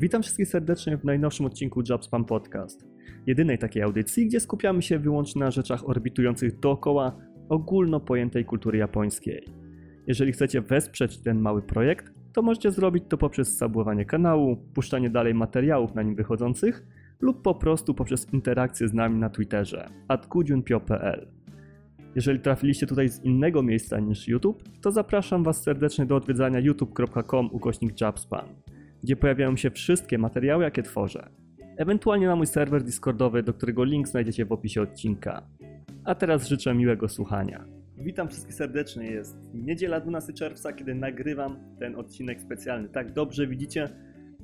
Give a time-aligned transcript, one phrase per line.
[0.00, 2.86] Witam wszystkich serdecznie w najnowszym odcinku JobSpam Podcast.
[3.26, 7.16] Jedynej takiej audycji, gdzie skupiamy się wyłącznie na rzeczach orbitujących dookoła
[7.48, 9.44] ogólno pojętej kultury japońskiej.
[10.06, 15.34] Jeżeli chcecie wesprzeć ten mały projekt, to możecie zrobić to poprzez subłowanie kanału, puszczanie dalej
[15.34, 16.86] materiałów na nim wychodzących
[17.20, 19.90] lub po prostu poprzez interakcję z nami na Twitterze
[20.28, 21.28] @kudziunpio.pl.
[22.14, 27.48] Jeżeli trafiliście tutaj z innego miejsca niż YouTube, to zapraszam Was serdecznie do odwiedzania youtube.com
[27.52, 28.46] ukośnik Jobspan,
[29.02, 31.28] gdzie pojawiają się wszystkie materiały, jakie tworzę.
[31.76, 35.42] Ewentualnie na mój serwer Discordowy, do którego link znajdziecie w opisie odcinka.
[36.04, 37.64] A teraz życzę miłego słuchania.
[37.98, 39.10] Witam wszystkich serdecznie.
[39.10, 42.88] Jest niedziela 12 czerwca, kiedy nagrywam ten odcinek specjalny.
[42.88, 43.88] Tak dobrze widzicie,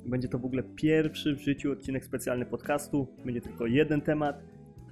[0.05, 3.07] będzie to w ogóle pierwszy w życiu odcinek specjalny podcastu.
[3.25, 4.43] Będzie tylko jeden temat,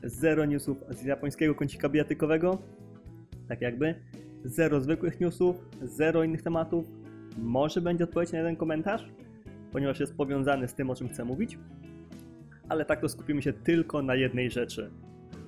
[0.03, 2.57] zero newsów z japońskiego kącika bijatykowego,
[3.47, 3.95] tak jakby,
[4.43, 6.85] zero zwykłych newsów, zero innych tematów.
[7.37, 9.07] Może będzie odpowiedź na jeden komentarz,
[9.75, 11.57] ponieważ jest powiązany z tym, o czym chcę mówić.
[12.69, 14.91] Ale tak to skupimy się tylko na jednej rzeczy.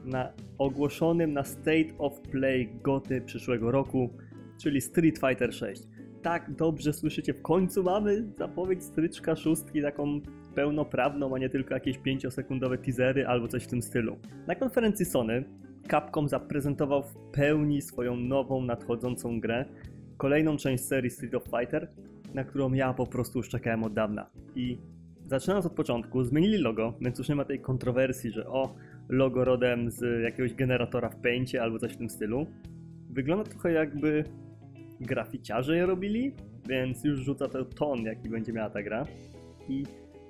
[0.05, 4.09] Na ogłoszonym na State of Play goty przyszłego roku,
[4.61, 5.83] czyli Street Fighter 6
[6.21, 10.21] tak dobrze słyszycie, w końcu mamy zapowiedź stryczka szóstki, taką
[10.55, 14.17] pełnoprawną, a nie tylko jakieś 5-sekundowe teasery albo coś w tym stylu.
[14.47, 15.43] Na konferencji Sony
[15.91, 19.65] Capcom zaprezentował w pełni swoją nową, nadchodzącą grę,
[20.17, 21.87] kolejną część serii Street of Fighter,
[22.33, 24.29] na którą ja po prostu już czekałem od dawna.
[24.55, 24.77] I
[25.25, 28.75] zaczynając od początku, zmienili logo, więc już nie ma tej kontrowersji, że o,
[29.09, 32.45] logo rodem z jakiegoś generatora w Paintie albo coś w tym stylu.
[33.09, 34.23] Wygląda trochę jakby
[35.01, 36.33] graficiarze je robili,
[36.69, 39.05] więc już rzuca to ton, jaki będzie miała ta gra.
[39.69, 39.83] I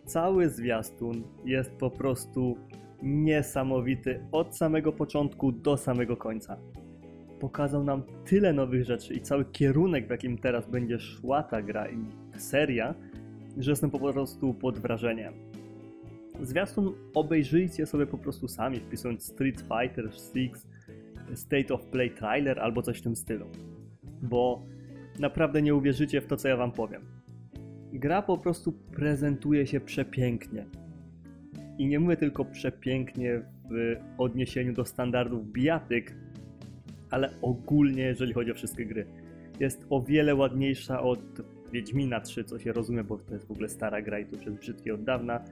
[0.05, 2.57] cały zwiastun jest po prostu
[3.03, 6.57] niesamowity od samego początku do samego końca.
[7.39, 11.89] Pokazał nam tyle nowych rzeczy i cały kierunek, w jakim teraz będzie szła ta gra
[11.89, 11.97] i
[12.37, 12.95] seria,
[13.57, 15.33] że jestem po prostu pod wrażeniem.
[16.41, 20.31] Zwiastun obejrzyjcie sobie po prostu sami, wpisując Street Fighter 6
[21.33, 23.45] State of Play trailer albo coś w tym stylu
[24.21, 24.65] bo
[25.19, 27.01] naprawdę nie uwierzycie w to, co ja wam powiem.
[27.93, 30.65] Gra po prostu prezentuje się przepięknie.
[31.77, 36.15] I nie mówię tylko przepięknie w odniesieniu do standardów bijatyk,
[37.09, 39.05] ale ogólnie, jeżeli chodzi o wszystkie gry.
[39.59, 41.19] Jest o wiele ładniejsza od
[41.71, 44.49] Wiedźmina 3, co się rozumie, bo to jest w ogóle stara gra i to jest
[44.49, 45.43] brzydkie od dawna.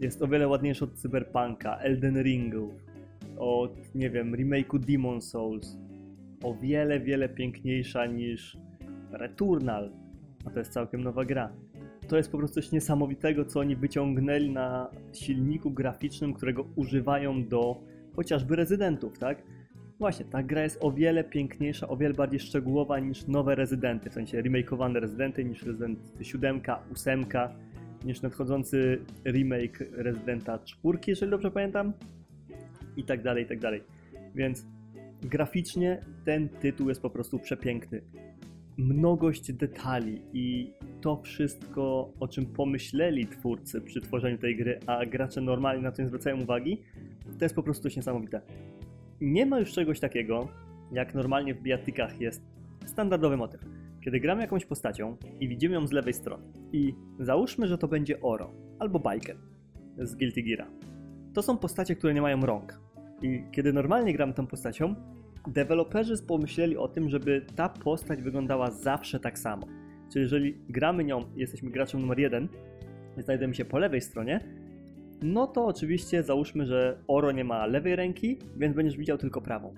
[0.00, 2.74] Jest o wiele ładniejsza od Cyberpunka, Elden Ringu,
[3.38, 5.78] od, nie wiem, remake'u Demon Souls,
[6.42, 8.58] o wiele, wiele piękniejsza niż
[9.12, 9.92] Returnal,
[10.44, 11.52] a to jest całkiem nowa gra.
[12.08, 17.80] To jest po prostu coś niesamowitego, co oni wyciągnęli na silniku graficznym, którego używają do
[18.16, 19.42] chociażby rezydentów, tak?
[19.98, 24.14] Właśnie, ta gra jest o wiele piękniejsza, o wiele bardziej szczegółowa niż nowe rezydenty, w
[24.14, 26.60] sensie remakeowane rezydenty, niż Resident 7,
[26.92, 27.24] 8,
[28.04, 31.92] niż nadchodzący remake Residenta 4, jeżeli dobrze pamiętam,
[32.96, 33.82] i tak dalej, i tak dalej.
[34.34, 34.66] Więc
[35.22, 38.02] graficznie ten tytuł jest po prostu przepiękny.
[38.76, 45.40] Mnogość detali i to wszystko, o czym pomyśleli twórcy przy tworzeniu tej gry, a gracze
[45.40, 46.82] normalnie na to nie zwracają uwagi,
[47.38, 48.40] to jest po prostu coś niesamowite.
[49.24, 50.48] Nie ma już czegoś takiego,
[50.92, 52.42] jak normalnie w bijatykach jest
[52.86, 53.60] standardowy motyw.
[54.04, 58.20] Kiedy gramy jakąś postacią i widzimy ją z lewej strony i załóżmy, że to będzie
[58.20, 59.36] Oro albo Biker
[59.98, 60.66] z Guilty Geara.
[61.34, 62.80] To są postacie, które nie mają rąk.
[63.22, 64.94] I kiedy normalnie gramy tą postacią,
[65.48, 69.66] deweloperzy pomyśleli o tym, żeby ta postać wyglądała zawsze tak samo.
[70.12, 72.48] Czyli jeżeli gramy nią, jesteśmy graczem numer jeden,
[73.18, 74.40] znajdujemy się po lewej stronie,
[75.24, 79.74] no to oczywiście załóżmy, że Oro nie ma lewej ręki, więc będziesz widział tylko prawą.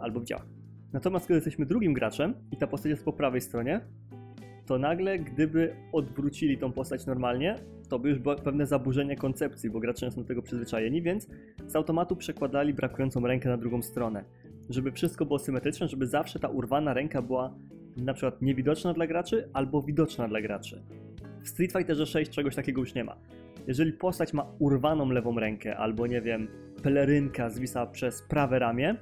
[0.00, 0.42] Albo widziała.
[0.92, 3.80] Natomiast kiedy jesteśmy drugim graczem i ta postać jest po prawej stronie,
[4.66, 7.54] to nagle gdyby odwrócili tą postać normalnie,
[7.88, 11.26] to by już było pewne zaburzenie koncepcji, bo gracze nie są do tego przyzwyczajeni, więc
[11.66, 14.24] z automatu przekładali brakującą rękę na drugą stronę
[14.70, 17.54] żeby wszystko było symetryczne, żeby zawsze ta urwana ręka była
[17.96, 20.82] na przykład niewidoczna dla graczy albo widoczna dla graczy.
[21.42, 23.16] W Street Fighterze 6 czegoś takiego już nie ma.
[23.66, 26.48] Jeżeli postać ma urwaną lewą rękę albo nie wiem,
[26.82, 28.96] pelerynka zwisa przez prawe ramię,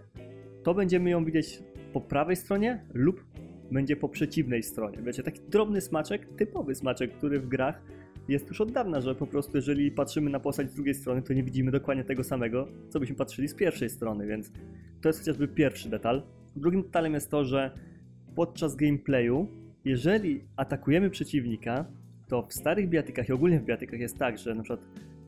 [0.62, 1.62] to będziemy ją widzieć
[1.93, 3.25] po prawej stronie lub
[3.70, 4.99] będzie po przeciwnej stronie.
[5.02, 7.82] Wiecie, taki drobny smaczek, typowy smaczek, który w grach
[8.28, 11.32] jest już od dawna, że po prostu jeżeli patrzymy na postać z drugiej strony, to
[11.32, 14.52] nie widzimy dokładnie tego samego, co byśmy patrzyli z pierwszej strony, więc
[15.00, 16.22] to jest chociażby pierwszy detal.
[16.56, 17.70] Drugim detalem jest to, że
[18.34, 19.49] podczas gameplayu,
[19.84, 21.84] jeżeli atakujemy przeciwnika,
[22.28, 24.86] to w starych biatykach i ogólnie w biatykach jest tak, że na przykład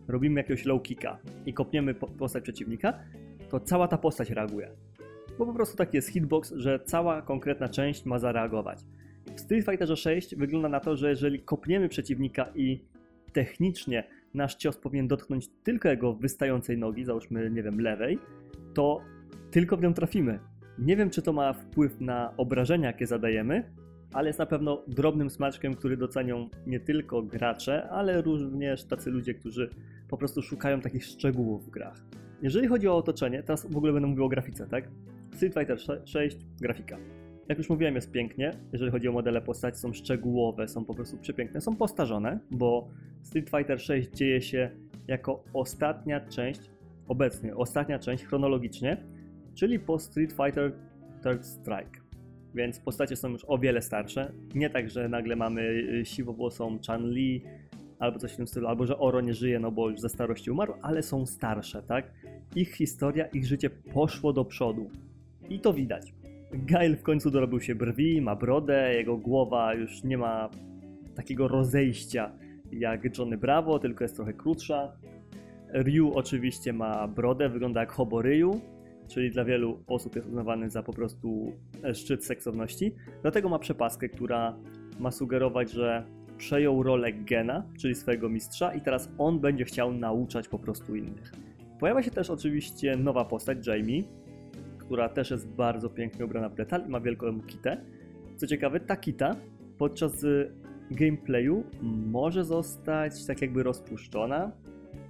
[0.09, 2.99] robimy jakiegoś low kicka i kopniemy postać przeciwnika,
[3.49, 4.71] to cała ta postać reaguje.
[5.39, 8.85] Bo po prostu taki jest hitbox, że cała konkretna część ma zareagować.
[9.37, 12.85] W Street Fighterze 6 wygląda na to, że jeżeli kopniemy przeciwnika i
[13.33, 14.05] technicznie
[14.35, 18.19] nasz cios powinien dotknąć tylko jego wystającej nogi, załóżmy, nie wiem, lewej,
[18.75, 19.01] to
[19.51, 20.39] tylko w nią trafimy.
[20.79, 23.71] Nie wiem, czy to ma wpływ na obrażenia, jakie zadajemy,
[24.13, 29.35] ale jest na pewno drobnym smaczkiem, który docenią nie tylko gracze, ale również tacy ludzie,
[29.35, 29.71] którzy
[30.09, 32.03] po prostu szukają takich szczegółów w grach.
[32.43, 34.89] Jeżeli chodzi o otoczenie, teraz w ogóle będę mówił o grafice, tak?
[35.35, 36.97] Street Fighter 6, grafika.
[37.49, 38.51] Jak już mówiłem, jest pięknie.
[38.73, 41.61] Jeżeli chodzi o modele postaci, są szczegółowe, są po prostu przepiękne.
[41.61, 42.89] Są postarzone, bo
[43.23, 44.71] Street Fighter 6 dzieje się
[45.09, 46.71] jako ostatnia część,
[47.09, 48.97] obecnie ostatnia część chronologicznie,
[49.55, 50.73] czyli po Street Fighter
[51.23, 52.00] Third Strike.
[52.55, 54.33] Więc postacie są już o wiele starsze.
[54.55, 57.43] Nie tak, że nagle mamy y, siwowłosą Chan-Li
[57.99, 60.51] albo coś w tym stylu, albo że Oro nie żyje, no bo już ze starości
[60.51, 62.13] umarł, ale są starsze, tak?
[62.57, 64.91] Ich historia, ich życie poszło do przodu.
[65.49, 66.15] I to widać.
[66.53, 70.51] Gail w końcu dorobił się brwi, ma brodę, jego głowa już nie ma
[71.15, 72.33] takiego rozejścia
[72.73, 74.93] jak Johnny Bravo, tylko jest trochę krótsza.
[75.73, 78.61] Ryu oczywiście ma brodę, wygląda jak Hobo Ryu,
[79.09, 81.53] czyli dla wielu osób jest uznawany za po prostu
[81.95, 82.95] szczyt seksowności.
[83.23, 84.57] Dlatego ma przepaskę, która
[85.01, 86.05] ma sugerować, że
[86.39, 91.33] przejął rolę Gena, czyli swojego mistrza i teraz on będzie chciał nauczać po prostu innych.
[91.81, 94.03] Pojawia się też oczywiście nowa postać, Jamie,
[94.79, 97.85] która też jest bardzo pięknie ubrana w detal i ma wielką kitę.
[98.37, 99.37] Co ciekawe, ta kita
[99.79, 100.27] podczas
[100.91, 101.65] gameplayu
[102.07, 104.53] może zostać tak jakby rozpuszczona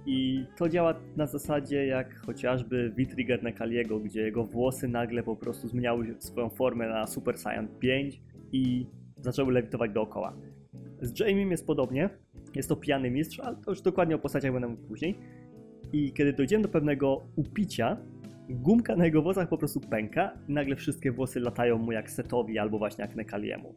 [0.05, 5.67] i to działa na zasadzie jak chociażby V-Trigger Nekaliego, gdzie jego włosy nagle po prostu
[5.67, 8.21] zmieniały swoją formę na Super Saiyan 5
[8.51, 8.85] i
[9.17, 10.33] zaczęły lewitować dookoła.
[11.01, 12.09] Z Jamiem jest podobnie,
[12.55, 15.19] jest to pijany mistrz, ale to już dokładnie o postaciach będę mówił później.
[15.93, 17.97] I kiedy dojdziemy do pewnego upicia,
[18.49, 22.59] gumka na jego włosach po prostu pęka i nagle wszystkie włosy latają mu jak Setowi
[22.59, 23.75] albo właśnie jak Nekaliemu.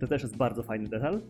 [0.00, 1.22] To też jest bardzo fajny detal.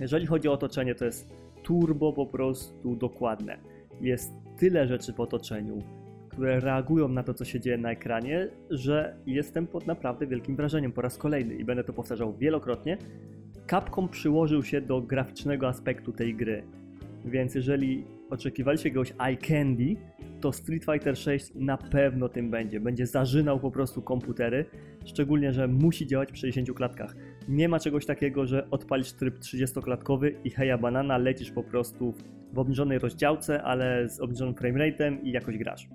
[0.00, 3.58] Jeżeli chodzi o otoczenie, to jest turbo po prostu dokładne.
[4.00, 5.82] Jest tyle rzeczy w otoczeniu,
[6.28, 10.92] które reagują na to, co się dzieje na ekranie, że jestem pod naprawdę wielkim wrażeniem
[10.92, 12.98] po raz kolejny i będę to powtarzał wielokrotnie.
[13.70, 16.62] Capcom przyłożył się do graficznego aspektu tej gry.
[17.24, 19.96] Więc jeżeli oczekiwaliście jakiegoś eye candy,
[20.40, 22.80] to Street Fighter 6 na pewno tym będzie.
[22.80, 24.64] Będzie zażynał po prostu komputery,
[25.04, 27.16] szczególnie, że musi działać w 60 klatkach.
[27.48, 32.14] Nie ma czegoś takiego, że odpalisz tryb 30-klatkowy i heja banana, lecisz po prostu
[32.52, 35.88] w obniżonej rozdziałce, ale z obniżonym framerate'em i jakoś grasz.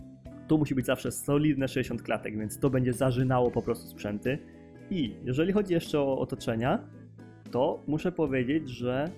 [0.48, 4.38] Tu musi być zawsze solidne 60 klatek, więc to będzie zażynało po prostu sprzęty.
[4.90, 6.80] I jeżeli chodzi jeszcze o otoczenia,
[7.52, 9.10] to muszę powiedzieć, że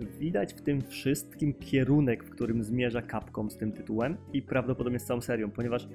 [0.00, 5.04] widać w tym wszystkim kierunek, w którym zmierza Capcom z tym tytułem i prawdopodobnie z
[5.04, 5.88] całą serią, ponieważ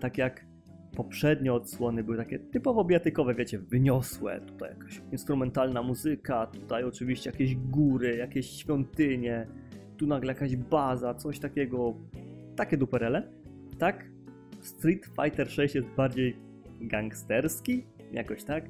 [0.00, 0.49] tak jak
[0.96, 7.56] poprzednie odsłony były takie typowo biatykowe, wiecie, wyniosłe, tutaj jakaś instrumentalna muzyka, tutaj oczywiście jakieś
[7.56, 9.46] góry, jakieś świątynie,
[9.96, 11.94] tu nagle jakaś baza, coś takiego,
[12.56, 13.22] takie duperele.
[13.78, 14.10] Tak,
[14.60, 16.36] Street Fighter 6 jest bardziej
[16.80, 18.64] gangsterski, jakoś tak.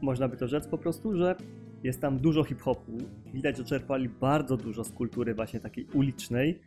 [0.00, 1.36] Można by to rzec po prostu, że
[1.82, 2.92] jest tam dużo hip-hopu.
[3.34, 6.58] Widać, że czerpali bardzo dużo z kultury właśnie takiej ulicznej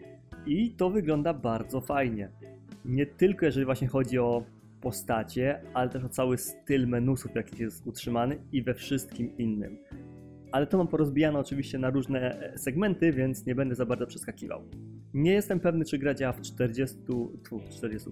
[0.45, 2.29] i to wygląda bardzo fajnie.
[2.85, 4.43] Nie tylko jeżeli właśnie chodzi o
[4.81, 9.77] postacie, ale też o cały styl menusów, jaki jest utrzymany i we wszystkim innym.
[10.51, 14.63] Ale to mam porozbijane oczywiście na różne e, segmenty, więc nie będę za bardzo przeskakiwał.
[15.13, 17.33] Nie jestem pewny, czy gra działa w 40, tu,
[17.69, 18.09] 40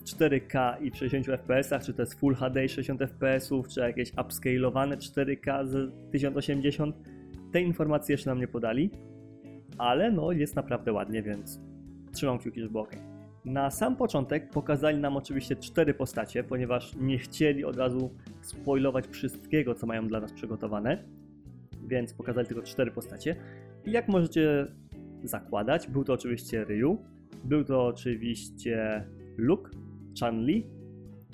[0.00, 3.80] w 4K i w 60 fps, czy to jest Full HD i 60 fps, czy
[3.80, 6.96] jakieś upscalowane 4K z 1080.
[7.52, 8.90] Te informacje jeszcze nam nie podali,
[9.78, 11.60] ale no jest naprawdę ładnie, więc
[12.12, 13.09] trzymam kciuki, żeby ok.
[13.44, 19.74] Na sam początek pokazali nam oczywiście cztery postacie, ponieważ nie chcieli od razu spoilować wszystkiego,
[19.74, 21.04] co mają dla nas przygotowane,
[21.86, 23.36] więc pokazali tylko cztery postacie.
[23.84, 24.66] I jak możecie
[25.24, 26.98] zakładać, był to oczywiście Ryu,
[27.44, 29.04] był to oczywiście
[29.36, 29.70] Luke,
[30.20, 30.66] Chan-Li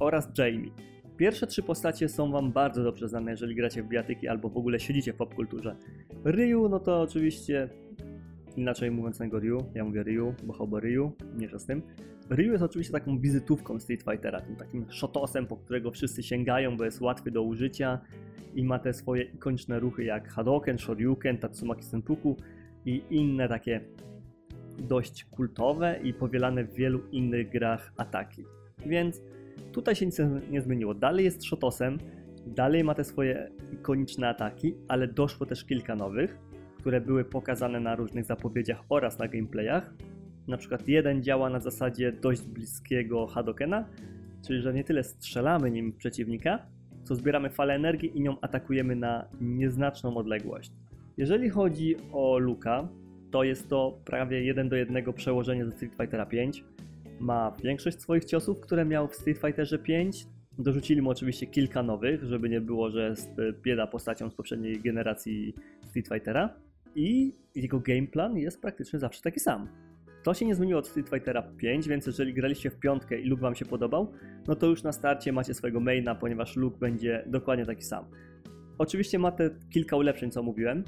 [0.00, 0.70] oraz Jamie.
[1.16, 4.80] Pierwsze trzy postacie są wam bardzo dobrze znane, jeżeli gracie w biatyki albo w ogóle
[4.80, 5.76] siedzicie w popkulturze.
[6.24, 7.68] Ryu, no to oczywiście
[8.56, 11.82] inaczej mówiąc tego Ryu, ja mówię Ryu, bo chyba Ryu, nie z tym.
[12.30, 16.84] Ryu jest oczywiście taką wizytówką Street Fightera, tym takim shotosem, po którego wszyscy sięgają, bo
[16.84, 18.00] jest łatwy do użycia
[18.54, 22.36] i ma te swoje ikoniczne ruchy jak Hadoken, Shoryuken, Tatsumaki Senpuku
[22.84, 23.80] i inne takie
[24.78, 28.44] dość kultowe i powielane w wielu innych grach ataki.
[28.86, 29.22] Więc
[29.72, 30.20] tutaj się nic
[30.50, 30.94] nie zmieniło.
[30.94, 31.98] Dalej jest shotosem,
[32.46, 36.38] dalej ma te swoje ikoniczne ataki, ale doszło też kilka nowych
[36.86, 39.94] które były pokazane na różnych zapowiedziach oraz na gameplayach.
[40.48, 43.88] Na przykład jeden działa na zasadzie dość bliskiego Hadokena,
[44.46, 46.66] czyli że nie tyle strzelamy nim przeciwnika,
[47.04, 50.72] co zbieramy falę energii i nią atakujemy na nieznaczną odległość.
[51.16, 52.88] Jeżeli chodzi o Luka,
[53.30, 56.64] to jest to prawie 1 do 1 przełożenie ze Street Fightera 5.
[57.20, 60.26] Ma większość swoich ciosów, które miał w Street Fighterze 5.
[60.58, 63.30] Dorzucili mu oczywiście kilka nowych, żeby nie było, że jest
[63.62, 66.65] bieda postacią z poprzedniej generacji Street Fightera.
[66.96, 69.68] I jego gameplan jest praktycznie zawsze taki sam.
[70.22, 73.40] To się nie zmieniło od Street Fightera 5, więc jeżeli graliście w piątkę i look
[73.40, 74.12] wam się podobał,
[74.46, 78.04] no to już na starcie macie swojego maina, ponieważ look będzie dokładnie taki sam.
[78.78, 80.84] Oczywiście ma te kilka ulepszeń, co mówiłem.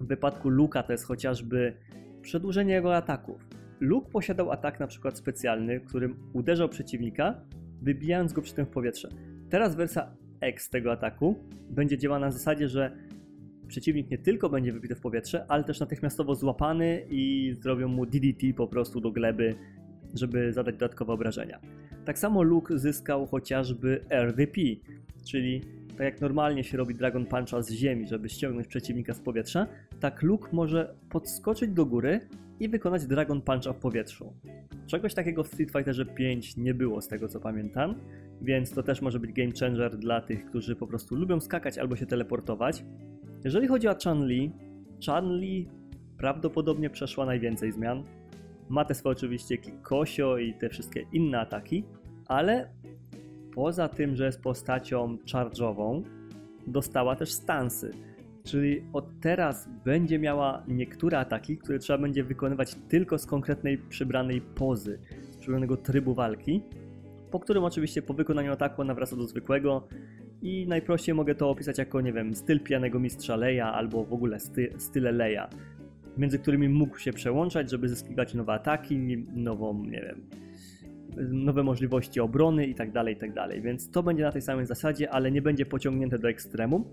[0.00, 1.76] W wypadku Luka to jest chociażby
[2.22, 3.48] przedłużenie jego ataków.
[3.80, 7.40] Luke posiadał atak na przykład specjalny, którym uderzał przeciwnika,
[7.82, 9.08] wybijając go przy tym w powietrze.
[9.50, 11.36] Teraz wersja X tego ataku
[11.70, 12.96] będzie działała na zasadzie, że
[13.72, 18.54] przeciwnik nie tylko będzie wybity w powietrze, ale też natychmiastowo złapany i zrobią mu DDT
[18.56, 19.54] po prostu do gleby,
[20.14, 21.60] żeby zadać dodatkowe obrażenia.
[22.04, 24.60] Tak samo Luke zyskał chociażby RDP,
[25.24, 29.66] czyli tak jak normalnie się robi Dragon Puncha z ziemi, żeby ściągnąć przeciwnika z powietrza,
[30.00, 32.20] tak Luke może podskoczyć do góry
[32.60, 34.32] i wykonać Dragon Puncha w powietrzu.
[34.86, 37.94] Czegoś takiego w Street Fighterze 5 nie było z tego co pamiętam,
[38.42, 41.96] więc to też może być game changer dla tych, którzy po prostu lubią skakać albo
[41.96, 42.84] się teleportować.
[43.44, 44.52] Jeżeli chodzi o Chun-Li,
[45.06, 45.68] Chun-Li
[46.18, 48.04] prawdopodobnie przeszła najwięcej zmian.
[48.68, 51.84] Ma te swoje oczywiście Kikosio i te wszystkie inne ataki,
[52.26, 52.68] ale
[53.54, 56.02] poza tym, że jest postacią charge'ową,
[56.66, 57.90] dostała też stansy.
[58.44, 64.40] Czyli od teraz będzie miała niektóre ataki, które trzeba będzie wykonywać tylko z konkretnej przybranej
[64.40, 64.98] pozy,
[65.30, 66.62] z przybranego trybu walki,
[67.30, 69.88] po którym oczywiście po wykonaniu ataku ona wraca do zwykłego
[70.42, 74.40] i najprościej mogę to opisać jako, nie wiem, styl pijanego mistrza Leja albo w ogóle
[74.40, 75.48] sty, style Leja,
[76.16, 78.98] między którymi mógł się przełączać, żeby zyskiwać nowe ataki,
[79.34, 80.20] nową, nie wiem,
[81.32, 83.62] nowe możliwości obrony i tak dalej, i tak.
[83.62, 86.84] Więc to będzie na tej samej zasadzie, ale nie będzie pociągnięte do ekstremum,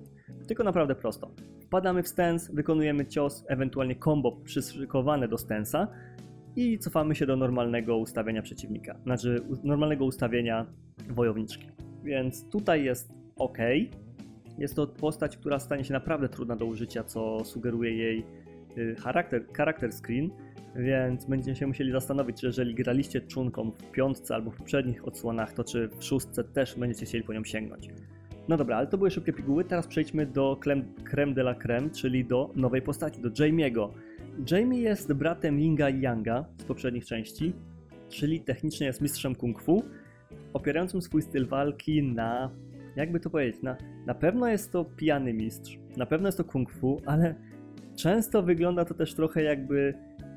[0.48, 1.32] tylko naprawdę prosto.
[1.62, 5.88] Wpadamy w stance, wykonujemy cios, ewentualnie combo przyszykowane do stansa
[6.56, 10.66] i cofamy się do normalnego ustawienia przeciwnika, znaczy normalnego ustawienia
[11.10, 11.68] wojowniczki.
[12.04, 13.58] Więc tutaj jest ok.
[14.58, 18.26] Jest to postać, która stanie się naprawdę trudna do użycia, co sugeruje jej
[18.78, 20.30] y, charakter, charakter screen,
[20.76, 25.54] więc będziecie się musieli zastanowić, czy jeżeli graliście czunką w piątce albo w poprzednich odsłonach,
[25.54, 27.90] to czy w szóstce też będziecie chcieli po nią sięgnąć.
[28.48, 30.60] No dobra, ale to były szybkie piguły, teraz przejdźmy do
[31.12, 33.90] creme de la creme, czyli do nowej postaci, do Jamie'ego.
[34.52, 37.54] Jamie jest bratem Yinga i Yanga z poprzednich części,
[38.10, 39.84] czyli technicznie jest mistrzem kung fu,
[40.54, 42.52] opierającym swój styl walki na,
[42.96, 46.72] jakby to powiedzieć, na, na pewno jest to pijany mistrz, na pewno jest to kung
[46.72, 47.36] fu, ale
[47.96, 49.94] często wygląda to też trochę jakby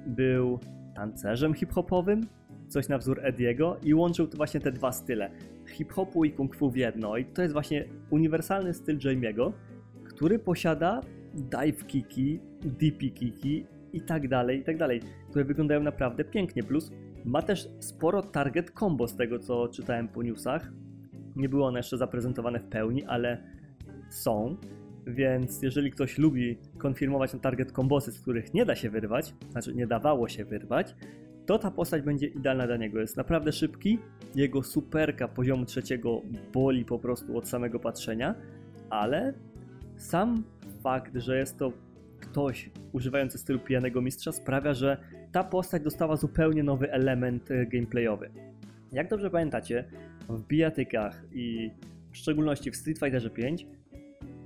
[0.07, 0.59] był
[0.95, 2.27] tancerzem hip-hopowym,
[2.69, 5.31] coś na wzór Ediego i łączył to właśnie te dwa style,
[5.67, 7.17] hip-hopu i kung fu w jedno.
[7.17, 9.53] I to jest właśnie uniwersalny styl Jamie'ego,
[10.05, 11.01] który posiada
[11.35, 16.91] dive kiki, DP kiki i tak dalej, i tak dalej, które wyglądają naprawdę pięknie, plus
[17.25, 20.73] ma też sporo target combo z tego co czytałem po newsach,
[21.37, 23.43] nie były one jeszcze zaprezentowane w pełni, ale
[24.11, 24.57] są
[25.07, 29.75] więc jeżeli ktoś lubi konfirmować na target kombosy, z których nie da się wyrwać, znaczy
[29.75, 30.95] nie dawało się wyrwać,
[31.47, 33.01] to ta postać będzie idealna dla niego.
[33.01, 33.99] Jest naprawdę szybki,
[34.35, 36.23] jego superka poziomu trzeciego
[36.53, 38.35] boli po prostu od samego patrzenia,
[38.91, 39.35] ale
[39.97, 40.45] sam
[40.83, 41.73] fakt, że jest to
[42.21, 44.97] ktoś używający stylu pijanego mistrza sprawia, że
[45.33, 48.31] ta postać dostała zupełnie nowy element e, gameplayowy.
[48.93, 49.85] Jak dobrze pamiętacie,
[50.29, 51.71] w bijatykach i
[52.11, 53.67] w szczególności w Street Fighterze 5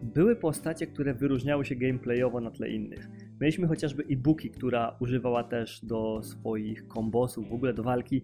[0.02, 3.09] były postacie, które wyróżniały się gameplayowo na tle innych.
[3.40, 8.23] Mieliśmy chociażby Ibuki, która używała też do swoich kombosów, w ogóle do walki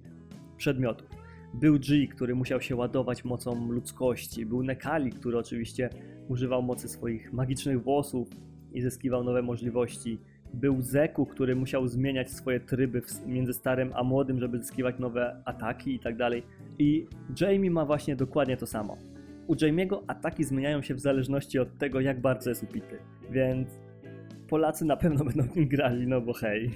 [0.57, 1.09] przedmiotów.
[1.55, 4.47] Był G, który musiał się ładować mocą ludzkości.
[4.47, 5.91] Był Nekali, który oczywiście
[6.29, 8.29] używał mocy swoich magicznych włosów
[8.73, 10.19] i zyskiwał nowe możliwości.
[10.55, 15.95] Był Zeku, który musiał zmieniać swoje tryby między starym a młodym, żeby zyskiwać nowe ataki
[15.95, 16.43] i tak dalej.
[16.79, 17.07] I
[17.41, 18.97] Jamie ma właśnie dokładnie to samo
[19.47, 22.99] u Jamie'ego ataki zmieniają się w zależności od tego, jak bardzo jest upity.
[23.31, 23.69] Więc
[24.49, 26.71] Polacy na pewno będą nim grali, no bo hej.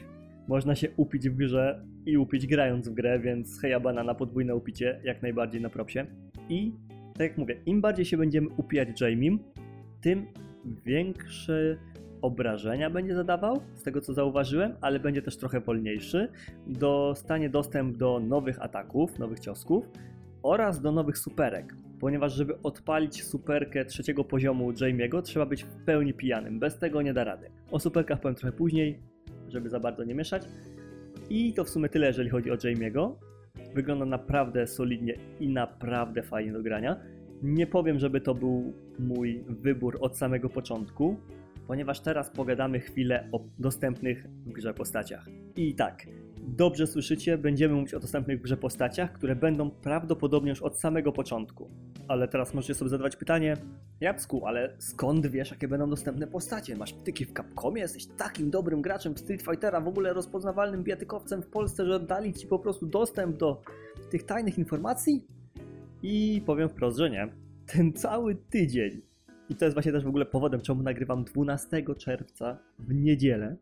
[0.49, 5.01] Można się upić w grze i upić grając w grę, więc heja banana podwójne upicie,
[5.05, 6.07] jak najbardziej na propsie.
[6.49, 6.73] I
[7.13, 9.39] tak jak mówię, im bardziej się będziemy upijać Jamie'im,
[10.01, 10.27] tym
[10.85, 11.77] większe
[12.23, 16.29] obrażenia będzie zadawał, z tego co zauważyłem, ale będzie też trochę wolniejszy.
[16.67, 19.89] Dostanie dostęp do nowych ataków, nowych ciosków
[20.43, 26.15] oraz do nowych superek ponieważ żeby odpalić superkę trzeciego poziomu Jamie'ego trzeba być w pełni
[26.15, 27.51] pijanym, bez tego nie da rady.
[27.71, 28.99] O superkach powiem trochę później,
[29.49, 30.43] żeby za bardzo nie mieszać.
[31.31, 33.13] I to w sumie tyle, jeżeli chodzi o Jamie'ego.
[33.75, 36.97] Wygląda naprawdę solidnie i naprawdę fajnie do grania.
[37.43, 41.17] Nie powiem, żeby to był mój wybór od samego początku,
[41.67, 45.27] ponieważ teraz pogadamy chwilę o dostępnych w grze postaciach.
[45.57, 46.07] I tak,
[46.47, 51.13] dobrze słyszycie, będziemy mówić o dostępnych w grze postaciach, które będą prawdopodobnie już od samego
[51.13, 51.71] początku.
[52.09, 53.57] Ale teraz możecie sobie zadawać pytanie,
[54.01, 56.77] Japsku, ale skąd wiesz, jakie będą dostępne postacie?
[56.77, 57.81] Masz ptyki w Capcomie?
[57.83, 62.35] Jesteś takim dobrym graczem w Street Fightera, w ogóle rozpoznawalnym biatykowcem w Polsce, że dali
[62.35, 63.63] ci po prostu dostęp do
[64.11, 65.27] tych tajnych informacji?
[66.03, 67.29] I powiem wprost, że nie.
[67.67, 69.03] Ten cały tydzień,
[69.49, 73.57] i to jest właśnie też w ogóle powodem, czemu nagrywam 12 czerwca w niedzielę,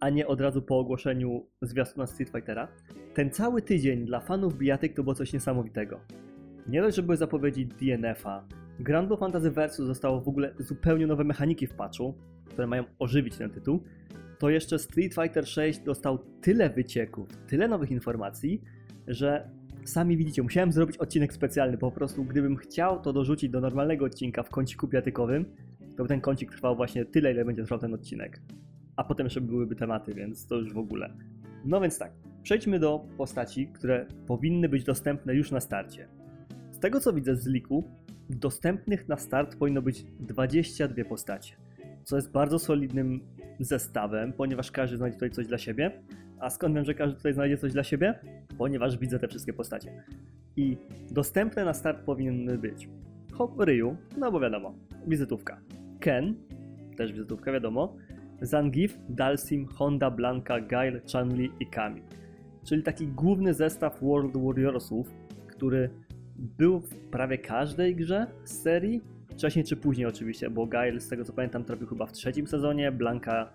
[0.00, 2.68] a nie od razu po ogłoszeniu zwiastuna Street Fightera.
[3.14, 6.00] Ten cały tydzień dla fanów bijatyk to było coś niesamowitego.
[6.68, 8.44] Nie dość, że były zapowiedzi DNF-a,
[8.80, 13.50] Grand Fantasy Versus zostało w ogóle zupełnie nowe mechaniki w patchu, które mają ożywić ten
[13.50, 13.82] tytuł,
[14.38, 18.62] to jeszcze Street Fighter 6 dostał tyle wycieków, tyle nowych informacji,
[19.08, 19.50] że
[19.84, 24.42] sami widzicie, musiałem zrobić odcinek specjalny, po prostu gdybym chciał to dorzucić do normalnego odcinka
[24.42, 25.44] w kąciku piatykowym,
[25.96, 28.40] to by ten kącik trwał właśnie tyle, ile będzie trwał ten odcinek.
[28.96, 31.16] A potem jeszcze byłyby tematy, więc to już w ogóle.
[31.64, 32.12] No więc tak,
[32.42, 36.08] przejdźmy do postaci, które powinny być dostępne już na starcie.
[36.70, 37.84] Z tego co widzę z liku,
[38.30, 41.54] dostępnych na start powinno być 22 postacie,
[42.04, 43.20] co jest bardzo solidnym
[43.60, 46.02] zestawem, ponieważ każdy znajdzie tutaj coś dla siebie.
[46.42, 48.14] A skąd wiem, że każdy tutaj znajdzie coś dla siebie?
[48.58, 50.04] Ponieważ widzę te wszystkie postacie.
[50.56, 50.76] I
[51.10, 52.88] dostępne na start powinny być
[53.32, 54.74] Hop Ryu, no bo wiadomo,
[55.06, 55.60] wizytówka.
[56.00, 56.34] Ken,
[56.96, 57.96] też wizytówka, wiadomo.
[58.40, 62.02] Zangief, Dalsim, Honda, Blanka, Gail, Chanli i Kami.
[62.64, 65.10] Czyli taki główny zestaw World Warriorsów,
[65.46, 65.90] który
[66.36, 71.24] był w prawie każdej grze z serii, wcześniej czy później oczywiście, bo Gail z tego
[71.24, 73.52] co pamiętam trafił chyba w trzecim sezonie, Blanka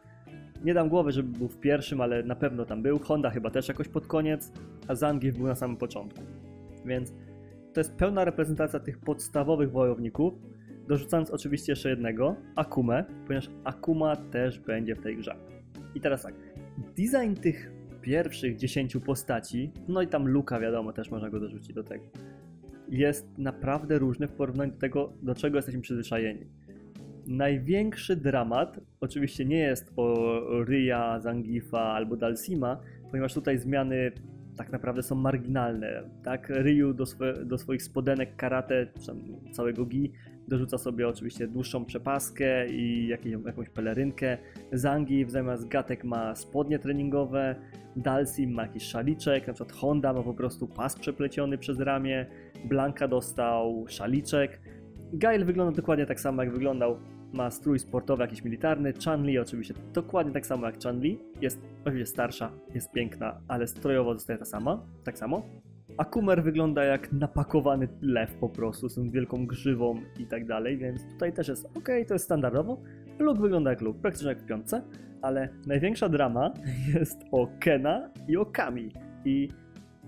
[0.64, 3.68] nie dam głowy, żeby był w pierwszym, ale na pewno tam był, Honda chyba też
[3.68, 4.52] jakoś pod koniec,
[4.88, 6.22] a Zangief był na samym początku.
[6.86, 7.14] Więc
[7.74, 10.34] to jest pełna reprezentacja tych podstawowych wojowników,
[10.88, 15.36] dorzucając oczywiście jeszcze jednego, Akumę, ponieważ Akuma też będzie w tej grze.
[15.96, 16.34] I teraz tak,
[16.98, 21.84] design tych pierwszych 10 postaci, no i tam Luka wiadomo, też można go dorzucić do
[21.84, 22.06] tego
[22.90, 26.46] jest naprawdę różny w porównaniu do tego, do czego jesteśmy przyzwyczajeni.
[27.28, 30.16] Największy dramat oczywiście nie jest o
[30.64, 32.80] Rya, Zangifa albo Dalsima,
[33.12, 34.12] ponieważ tutaj zmiany
[34.58, 36.04] tak naprawdę są marginalne.
[36.24, 38.88] Tak, Ryu do, swe, do swoich spodenek karate,
[39.52, 40.12] całego gi,
[40.48, 44.38] dorzuca sobie oczywiście dłuższą przepaskę i jakieś, jakąś pelerynkę.
[44.72, 47.56] Zangief zamiast gatek ma spodnie treningowe,
[47.96, 52.26] Dalsim ma jakiś szaliczek, na przykład Honda ma po prostu pas przepleciony przez ramię,
[52.66, 54.62] Blanka dostał szaliczek.
[55.14, 57.00] Gail wygląda dokładnie tak samo jak wyglądał,
[57.34, 62.52] ma strój sportowy jakiś militarny, Chanli oczywiście dokładnie tak samo jak Chanli, jest oczywiście starsza,
[62.76, 65.42] jest piękna, ale strojowo zostaje ta sama, tak samo.
[65.98, 71.06] Akumer wygląda jak napakowany lew po prostu, z tą wielką grzywą i tak dalej, więc
[71.14, 72.78] tutaj też jest ok, to jest standardowo.
[73.20, 74.82] Luke wygląda jak Luke, praktycznie jak w piątce,
[75.22, 76.54] ale największa drama
[76.94, 78.92] jest o Kena i o Kami.
[79.26, 79.50] I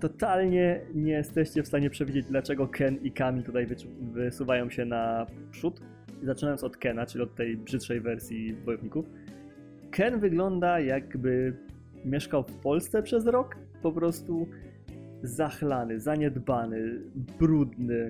[0.00, 3.66] totalnie nie jesteście w stanie przewidzieć, dlaczego Ken i Kami tutaj
[4.00, 5.80] wysuwają się na przód.
[6.22, 9.06] Zaczynając od Kena, czyli od tej brzydszej wersji wojowników.
[9.90, 11.56] Ken wygląda jakby
[12.04, 13.56] mieszkał w Polsce przez rok.
[13.82, 14.46] Po prostu
[15.22, 17.00] zachlany, zaniedbany,
[17.38, 18.08] brudny.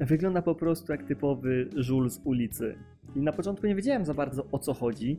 [0.00, 2.74] Wygląda po prostu jak typowy żul z ulicy.
[3.16, 5.18] I na początku nie wiedziałem za bardzo o co chodzi,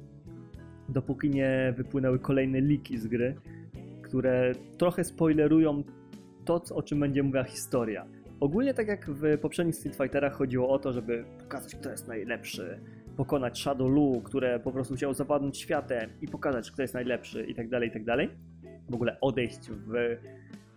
[0.90, 3.36] dopóki nie wypłynęły kolejne liki z gry,
[4.02, 5.84] które trochę spoilerują
[6.46, 8.06] to, o czym będzie mówiła historia.
[8.40, 12.80] Ogólnie tak jak w poprzednich Street Fighterach chodziło o to, żeby pokazać kto jest najlepszy,
[13.18, 17.56] pokonać Shadow Lu, które po prostu chciał zapadnąć światem i pokazać kto jest najlepszy i
[17.56, 18.30] tak dalej, i tak dalej.
[18.90, 20.18] W ogóle odejść w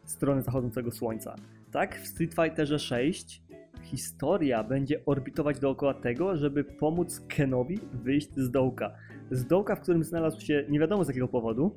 [0.04, 1.36] stronę zachodzącego słońca.
[1.72, 3.42] Tak, w Street Fighterze 6
[3.82, 8.94] historia będzie orbitować dookoła tego, żeby pomóc Kenowi wyjść z dołka.
[9.30, 11.74] Z dołka, w którym znalazł się nie wiadomo z jakiego powodu,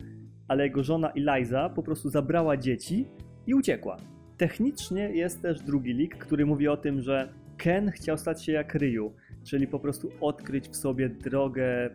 [0.48, 3.08] ale jego żona Eliza po prostu zabrała dzieci
[3.48, 3.98] i uciekła.
[4.42, 8.76] Technicznie jest też drugi lik, który mówi o tym, że Ken chciał stać się jak
[8.76, 11.90] Ryu, czyli po prostu odkryć w sobie drogę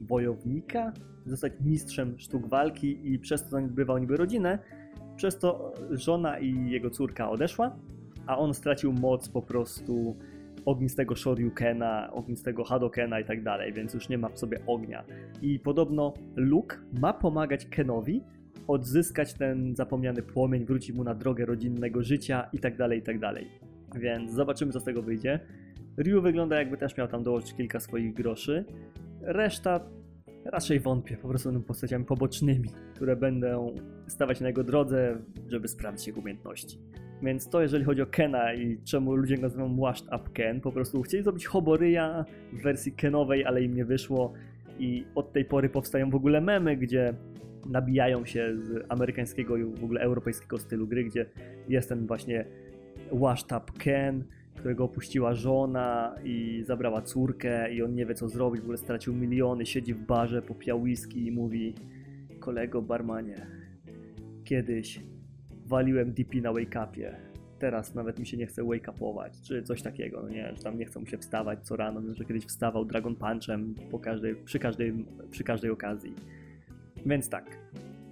[0.00, 0.92] wojownika,
[1.26, 4.58] zostać mistrzem sztuk walki i przez to zaniedbywał niby rodzinę,
[5.16, 7.76] przez to żona i jego córka odeszła,
[8.26, 10.16] a on stracił moc po prostu
[10.64, 15.04] ognistego Shoryukena, ognistego Hadokena i tak dalej, więc już nie ma w sobie ognia.
[15.42, 18.22] I podobno Luke ma pomagać Kenowi
[18.68, 23.20] odzyskać ten zapomniany płomień, wrócić mu na drogę rodzinnego życia i tak dalej, i tak.
[23.94, 25.40] Więc zobaczymy, co z tego wyjdzie.
[25.96, 28.64] Ryu wygląda jakby też miał tam dołożyć kilka swoich groszy.
[29.20, 29.80] Reszta
[30.44, 33.74] raczej wątpię, po prostu będą postaciami pobocznymi, które będą
[34.06, 36.78] stawać na jego drodze, żeby sprawdzić jego umiejętności.
[37.22, 40.72] Więc to jeżeli chodzi o Kena i czemu ludzie go nazywają Washed Up Ken, po
[40.72, 44.32] prostu chcieli zrobić Hoboryja w wersji Kenowej, ale im nie wyszło.
[44.78, 47.14] i od tej pory powstają w ogóle memy, gdzie
[47.68, 51.26] nabijają się z amerykańskiego i w ogóle europejskiego stylu gry, gdzie
[51.68, 52.44] jest ten właśnie
[53.12, 58.60] washed up Ken, którego opuściła żona i zabrała córkę i on nie wie co zrobić,
[58.60, 61.74] w ogóle stracił miliony, siedzi w barze, popija whisky i mówi
[62.40, 63.46] kolego barmanie,
[64.44, 65.00] kiedyś
[65.66, 67.14] waliłem DP na wake-upie,
[67.58, 70.84] teraz nawet mi się nie chce wake-upować, czy coś takiego, no nie, że tam nie
[70.84, 75.04] chce mu się wstawać co rano, że kiedyś wstawał Dragon Punchem po każdej, przy, każdej,
[75.30, 76.14] przy każdej okazji.
[77.06, 77.58] Więc tak,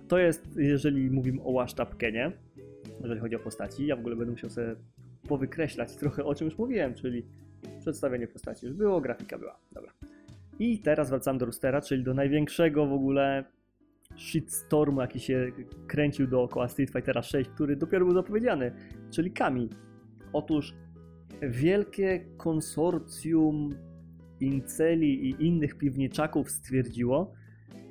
[0.09, 2.33] to jest, jeżeli mówimy o washed up Kenie,
[3.01, 4.77] jeżeli chodzi o postaci, ja w ogóle będę musiał sobie
[5.29, 7.27] powykreślać trochę o czym już mówiłem, czyli
[7.81, 9.93] przedstawienie postaci już było, grafika była, dobra.
[10.59, 13.45] I teraz wracam do Roostera, czyli do największego w ogóle
[14.17, 15.53] shitstormu, jaki się
[15.87, 18.73] kręcił dookoła Street Fightera 6, który dopiero był zapowiedziany,
[19.11, 19.71] czyli Kami.
[20.33, 20.75] Otóż
[21.43, 23.75] wielkie konsorcjum
[24.41, 27.33] Inceli i innych piwniczaków stwierdziło,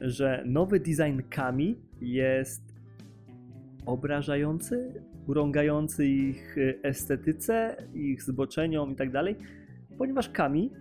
[0.01, 2.75] że nowy design Kami jest
[3.85, 4.93] obrażający,
[5.27, 9.35] urągający ich estetyce, ich zboczeniom i tak dalej,
[9.97, 10.71] ponieważ Kami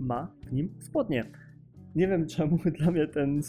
[0.00, 1.24] ma w nim spodnie.
[1.94, 3.40] Nie wiem czemu dla mnie ten,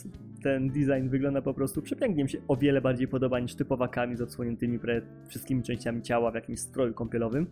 [0.44, 2.24] ten design wygląda po prostu przepięknie.
[2.24, 4.80] Mi się o wiele bardziej podoba niż typowa Kami z odsłoniętymi
[5.28, 7.48] wszystkimi częściami ciała w jakimś stroju kąpielowym.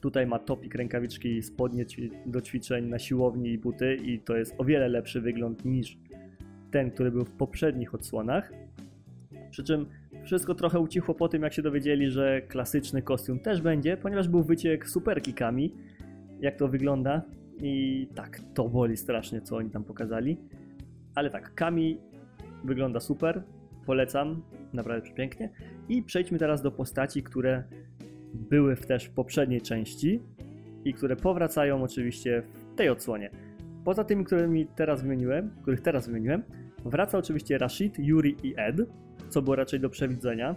[0.00, 1.84] Tutaj ma topik, rękawiczki, spodnie
[2.26, 5.98] do ćwiczeń na siłowni i buty i to jest o wiele lepszy wygląd niż
[6.74, 8.52] ten, który był w poprzednich odsłonach.
[9.50, 9.86] Przy czym
[10.24, 14.42] wszystko trochę ucichło po tym, jak się dowiedzieli, że klasyczny kostium też będzie, ponieważ był
[14.42, 15.74] wyciek superkikami,
[16.40, 17.22] jak to wygląda.
[17.62, 20.36] I tak, to boli strasznie, co oni tam pokazali.
[21.14, 21.98] Ale tak, Kami
[22.64, 23.42] wygląda super,
[23.86, 25.50] polecam, naprawdę pięknie.
[25.88, 27.64] I przejdźmy teraz do postaci, które
[28.34, 30.20] były też w poprzedniej części
[30.84, 33.30] i które powracają oczywiście w tej odsłonie.
[33.84, 36.42] Poza tymi, którymi teraz wymieniłem, których teraz wymieniłem,
[36.84, 38.76] wraca oczywiście Rashid, Yuri i Ed,
[39.28, 40.56] co było raczej do przewidzenia.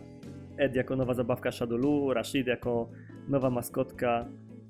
[0.58, 2.90] Ed jako nowa zabawka Shadowlu, Rashid jako
[3.28, 4.26] nowa maskotka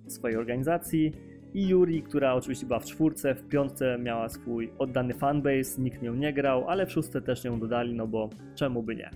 [0.08, 1.12] swojej organizacji
[1.54, 6.16] i Yuri, która oczywiście była w czwórce, w piątce miała swój oddany fanbase, nikt nią
[6.16, 9.10] nie grał, ale w szóstce też ją dodali, no bo czemu by nie.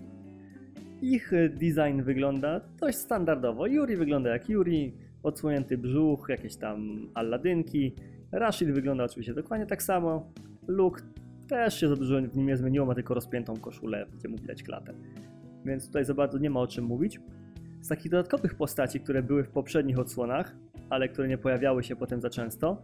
[1.02, 3.68] Ich design wygląda dość standardowo.
[3.68, 7.96] Yuri wygląda jak Yuri, odsłonięty brzuch, jakieś tam alladynki.
[8.32, 10.32] Rashid wygląda oczywiście dokładnie tak samo.
[10.68, 11.04] Look
[11.52, 14.64] też się za dużo w nim nie zmieniło, ma tylko rozpiętą koszulę, gdzie mu widać
[14.64, 14.94] klatę.
[15.66, 17.20] Więc tutaj za bardzo nie ma o czym mówić.
[17.82, 20.56] Z takich dodatkowych postaci, które były w poprzednich odsłonach,
[20.90, 22.82] ale które nie pojawiały się potem za często,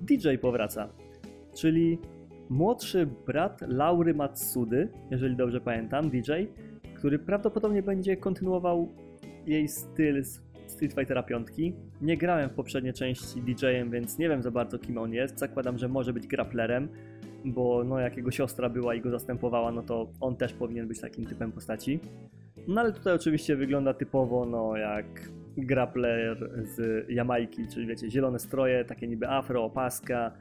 [0.00, 0.88] DJ powraca.
[1.54, 1.98] Czyli
[2.48, 6.32] młodszy brat Laury Matsudy, jeżeli dobrze pamiętam, DJ,
[6.94, 8.88] który prawdopodobnie będzie kontynuował
[9.46, 11.48] jej styl z Street Fightera 5.
[12.00, 15.38] Nie grałem w poprzedniej części DJ-em, więc nie wiem za bardzo kim on jest.
[15.38, 16.88] Zakładam, że może być grapplerem,
[17.52, 21.00] bo no jak jego siostra była i go zastępowała, no to on też powinien być
[21.00, 22.00] takim typem postaci.
[22.68, 25.06] No ale tutaj oczywiście wygląda typowo no jak
[25.56, 30.32] grappler z Jamajki, czyli wiecie, zielone stroje, takie niby afro, opaska.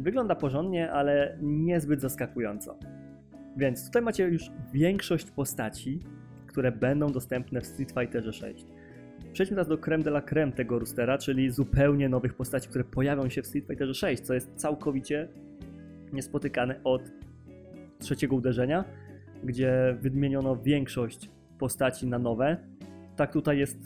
[0.00, 2.78] Wygląda porządnie, ale niezbyt zaskakująco.
[3.56, 6.00] Więc tutaj macie już większość postaci,
[6.46, 8.66] które będą dostępne w Street Fighterze 6.
[9.32, 13.28] Przejdźmy teraz do creme de la creme tego roostera, czyli zupełnie nowych postaci, które pojawią
[13.28, 15.28] się w Street Fighterze 6, co jest całkowicie
[16.12, 17.02] niespotykane od
[17.98, 18.84] trzeciego uderzenia,
[19.44, 22.56] gdzie wymieniono większość postaci na nowe.
[23.16, 23.78] Tak tutaj jest,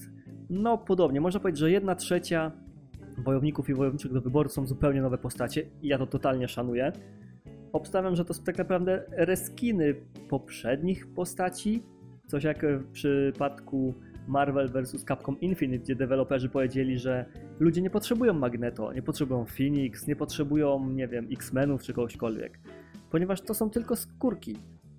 [0.50, 1.20] no podobnie.
[1.20, 2.52] Można powiedzieć, że jedna trzecia
[3.18, 6.92] wojowników i wojowniczych do wyboru są zupełnie nowe postacie i ja to totalnie szanuję.
[7.72, 9.94] Obstawiam, że to są tak naprawdę reskiny
[10.28, 11.82] poprzednich postaci,
[12.26, 13.94] coś jak w przypadku
[14.30, 15.04] Marvel vs.
[15.04, 17.24] Capcom Infinite, gdzie deweloperzy powiedzieli, że
[17.58, 22.58] ludzie nie potrzebują Magneto, nie potrzebują Phoenix, nie potrzebują, nie wiem, X-Menów czy kogośkolwiek,
[23.10, 24.56] ponieważ to są tylko skórki.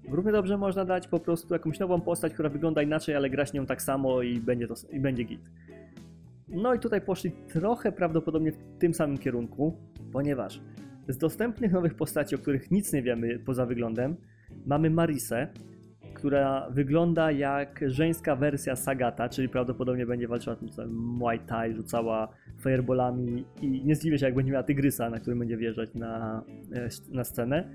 [0.10, 3.66] Równie dobrze można dać po prostu jakąś nową postać, która wygląda inaczej, ale grać nią
[3.66, 5.52] tak samo i będzie, to, i będzie git.
[6.48, 9.78] No i tutaj poszli trochę prawdopodobnie w tym samym kierunku,
[10.12, 10.62] ponieważ
[11.08, 14.16] z dostępnych nowych postaci, o których nic nie wiemy poza wyglądem,
[14.66, 15.48] mamy Marisę,
[16.22, 20.56] która wygląda jak żeńska wersja Sagata, czyli prawdopodobnie będzie walczyła
[20.90, 22.28] Muay Thai, rzucała
[22.64, 26.90] fireballami i nie zdziwię się, jak będzie miała tygrysa, na którym będzie wjeżdżać na, e,
[27.12, 27.70] na scenę.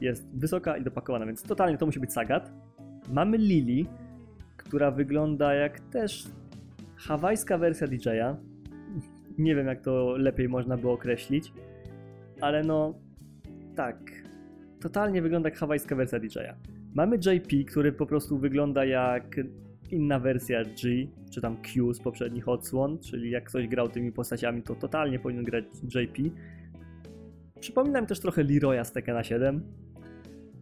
[0.00, 2.52] Jest wysoka i dopakowana, więc totalnie to musi być Sagat.
[3.12, 3.86] Mamy Lili,
[4.56, 6.28] która wygląda jak też
[6.96, 8.36] hawajska wersja DJ-a.
[9.38, 11.52] Nie wiem, jak to lepiej można by określić,
[12.40, 12.94] ale no
[13.76, 13.98] tak,
[14.80, 16.69] totalnie wygląda jak hawajska wersja DJ-a.
[16.94, 19.36] Mamy JP, który po prostu wygląda jak
[19.90, 24.62] inna wersja G, czy tam Q z poprzednich odsłon, czyli jak ktoś grał tymi postaciami,
[24.62, 26.22] to totalnie powinien grać JP.
[27.60, 29.62] Przypomina mi też trochę Leroya z Tekkena 7,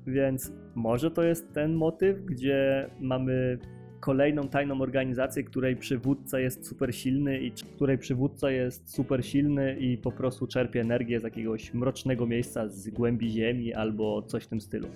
[0.06, 3.58] więc może to jest ten motyw, gdzie mamy
[4.00, 9.98] kolejną tajną organizację, której przywódca jest super silny i której przywódca jest super silny i
[9.98, 14.60] po prostu czerpie energię z jakiegoś mrocznego miejsca z głębi ziemi albo coś w tym
[14.60, 14.88] stylu.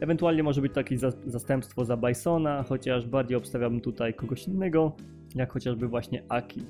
[0.00, 4.92] Ewentualnie może być takie zastępstwo za Bisona, chociaż bardziej obstawiałbym tutaj kogoś innego,
[5.34, 6.62] jak chociażby właśnie Aki,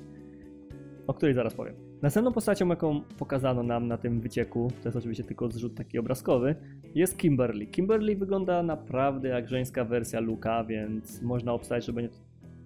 [1.07, 1.75] o której zaraz powiem.
[2.01, 6.55] Następną postacią, jaką pokazano nam na tym wycieku, to jest oczywiście tylko zrzut taki obrazkowy,
[6.95, 7.65] jest Kimberly.
[7.65, 12.15] Kimberly wygląda naprawdę jak żeńska wersja Luka, więc można obstawiać, że będzie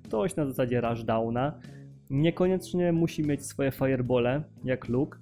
[0.09, 1.59] coś na zasadzie rushdowna.
[2.09, 5.19] Niekoniecznie musi mieć swoje firebole, jak Luke.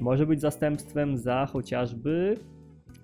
[0.00, 2.36] Może być zastępstwem za chociażby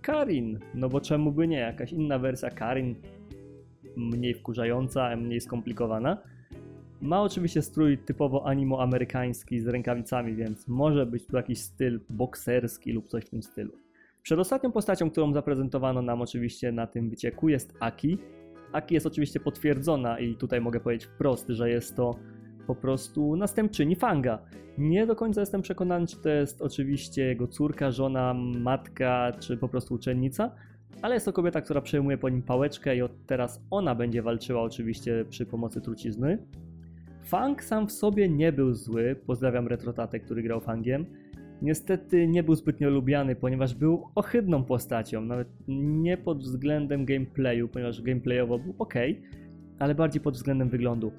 [0.07, 2.95] Karin, no bo czemu by nie, jakaś inna wersja Karin,
[3.97, 6.23] mniej wkurzająca, mniej skomplikowana.
[7.01, 13.09] Ma oczywiście strój typowo animo-amerykański z rękawicami, więc może być tu jakiś styl bokserski lub
[13.09, 13.73] coś w tym stylu.
[14.23, 18.19] Przedostatnią postacią, którą zaprezentowano nam oczywiście na tym wycieku jest Aki.
[18.73, 22.17] Aki jest oczywiście potwierdzona i tutaj mogę powiedzieć wprost, że jest to
[22.67, 24.39] po prostu następczyni Fanga.
[24.79, 29.69] Nie do końca jestem przekonany, czy to jest oczywiście jego córka, żona, matka, czy po
[29.69, 30.51] prostu uczennica,
[31.03, 34.63] ale jest to kobieta, która przejmuje po nim pałeczkę i od teraz ona będzie walczyła
[34.63, 36.39] oczywiście przy pomocy trucizny.
[37.25, 41.07] Fang sam w sobie nie był zły, pozdrawiam Retrotatę, który grał Fangiem.
[41.63, 48.03] Niestety nie był zbytnio lubiany, ponieważ był ohydną postacią, nawet nie pod względem gameplayu, ponieważ
[48.03, 48.95] gameplayowo był ok,
[49.79, 51.13] ale bardziej pod względem wyglądu.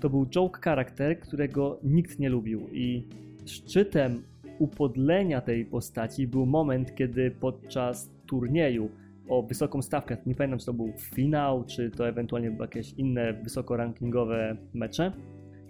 [0.00, 3.08] To był joke charakter, którego nikt nie lubił i
[3.46, 4.22] szczytem
[4.58, 8.90] upodlenia tej postaci był moment, kiedy podczas turnieju
[9.28, 13.32] o wysoką stawkę, nie pamiętam czy to był finał, czy to ewentualnie były jakieś inne
[13.32, 15.12] wysokorankingowe mecze,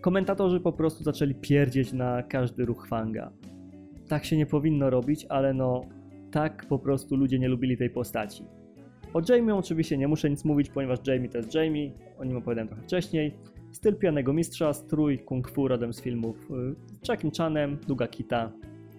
[0.00, 3.32] komentatorzy po prostu zaczęli pierdzieć na każdy ruch Fanga.
[4.08, 5.80] Tak się nie powinno robić, ale no
[6.30, 8.44] tak po prostu ludzie nie lubili tej postaci.
[9.14, 12.68] O Jamie oczywiście nie muszę nic mówić, ponieważ Jamie to jest Jamie, o nim opowiadałem
[12.68, 13.34] trochę wcześniej.
[13.72, 18.52] Styl pijanego mistrza, strój kung fu rodem z filmów y, Jackiem Chanem, długa kita,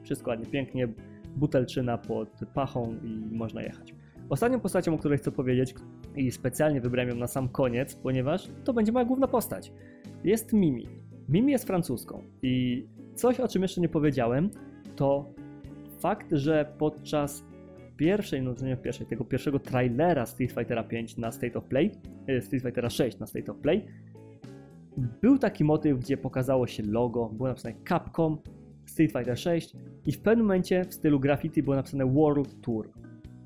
[0.04, 0.88] wszystko ładnie, pięknie,
[1.36, 3.96] butelczyna pod pachą i można jechać.
[4.30, 5.76] Ostatnią postacią, o której chcę powiedzieć
[6.16, 9.72] i specjalnie wybrałem ją na sam koniec, ponieważ to będzie moja główna postać
[10.24, 10.88] jest Mimi.
[11.30, 14.50] Mimi jest francuską i coś, o czym jeszcze nie powiedziałem,
[14.96, 15.34] to
[16.00, 17.44] fakt, że podczas
[17.98, 21.92] pierwszej, no nie pierwszej, tego pierwszego trailera Street Fightera 5 na State of Play,
[22.28, 23.86] e, Street Fightera 6 na State of Play,
[24.98, 28.38] był taki motyw, gdzie pokazało się logo, było napisane Capcom,
[28.86, 29.74] Street Fighter 6
[30.06, 32.90] i w pewnym momencie w stylu graffiti było napisane World Tour.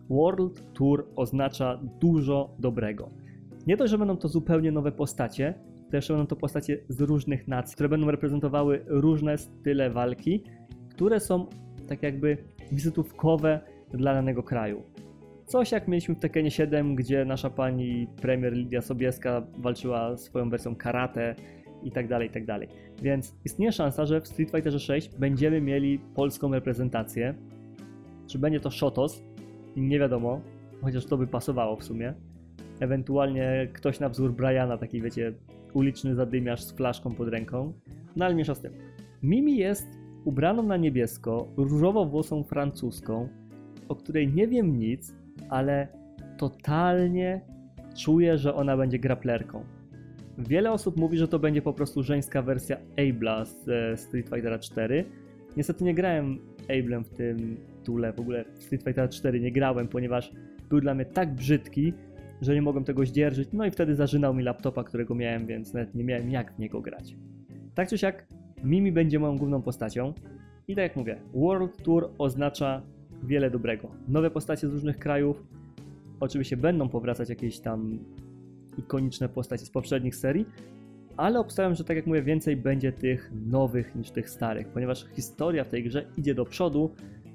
[0.09, 3.09] World Tour oznacza dużo dobrego.
[3.67, 5.53] Nie to, że będą to zupełnie nowe postacie,
[5.89, 10.43] też będą to postacie z różnych nacji, które będą reprezentowały różne style walki,
[10.89, 11.47] które są
[11.87, 12.37] tak jakby
[12.71, 13.59] wizytówkowe
[13.93, 14.83] dla danego kraju.
[15.51, 20.75] Coś jak mieliśmy w Tekkenie 7, gdzie nasza pani premier Lidia Sobieska walczyła swoją wersją
[20.75, 21.35] karate
[21.83, 22.67] i tak dalej, i tak dalej.
[23.01, 27.33] Więc istnieje szansa, że w Street Fighterze 6 będziemy mieli polską reprezentację.
[28.27, 29.23] Czy będzie to Shotos?
[29.75, 30.41] Nie wiadomo,
[30.81, 32.13] chociaż to by pasowało w sumie.
[32.79, 35.33] Ewentualnie ktoś na wzór Briana, taki wiecie,
[35.73, 37.73] uliczny zadymiarz z flaszką pod ręką.
[38.15, 38.73] No ale mniejsza z tym.
[39.23, 39.87] Mimi jest
[40.25, 43.29] ubraną na niebiesko, różowo-włosą francuską,
[43.87, 45.20] o której nie wiem nic,
[45.51, 45.87] ale
[46.37, 47.41] totalnie
[47.97, 49.63] czuję, że ona będzie graplerką.
[50.37, 52.77] Wiele osób mówi, że to będzie po prostu żeńska wersja
[53.09, 53.59] Abla z
[53.99, 55.05] Street Fightera 4.
[55.57, 60.31] Niestety nie grałem Ablem w tym tule, w ogóle Street Fighter 4 nie grałem, ponieważ
[60.69, 61.93] był dla mnie tak brzydki,
[62.41, 65.95] że nie mogłem tego zdzierżyć, no i wtedy zażynał mi laptopa, którego miałem, więc nawet
[65.95, 67.15] nie miałem jak w niego grać.
[67.75, 68.27] Tak czy siak,
[68.63, 70.13] Mimi będzie moją główną postacią
[70.67, 72.81] i tak jak mówię, World Tour oznacza
[73.23, 73.91] wiele dobrego.
[74.07, 75.43] Nowe postacie z różnych krajów,
[76.19, 77.99] oczywiście będą powracać jakieś tam
[78.77, 80.45] ikoniczne postacie z poprzednich serii,
[81.17, 85.63] ale obstawiam, że tak jak mówię, więcej będzie tych nowych niż tych starych, ponieważ historia
[85.63, 86.91] w tej grze idzie do przodu,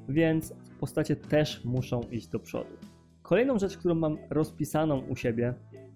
[0.08, 2.70] więc postacie też muszą iść do przodu.
[3.22, 5.54] Kolejną rzecz, którą mam rozpisaną u siebie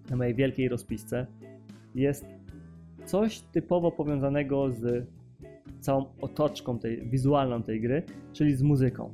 [0.09, 1.27] na mojej wielkiej rozpisce
[1.95, 2.25] jest
[3.05, 5.07] coś typowo powiązanego z
[5.79, 9.13] całą otoczką tej, wizualną tej gry, czyli z muzyką.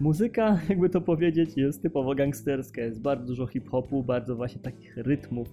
[0.00, 5.48] Muzyka, jakby to powiedzieć, jest typowo gangsterska, jest bardzo dużo hip-hopu, bardzo właśnie takich rytmów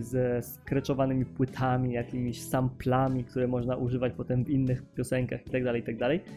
[0.00, 6.18] ze skreczowanymi płytami, jakimiś samplami, które można używać potem w innych piosenkach itd., tak itd.
[6.18, 6.34] Tak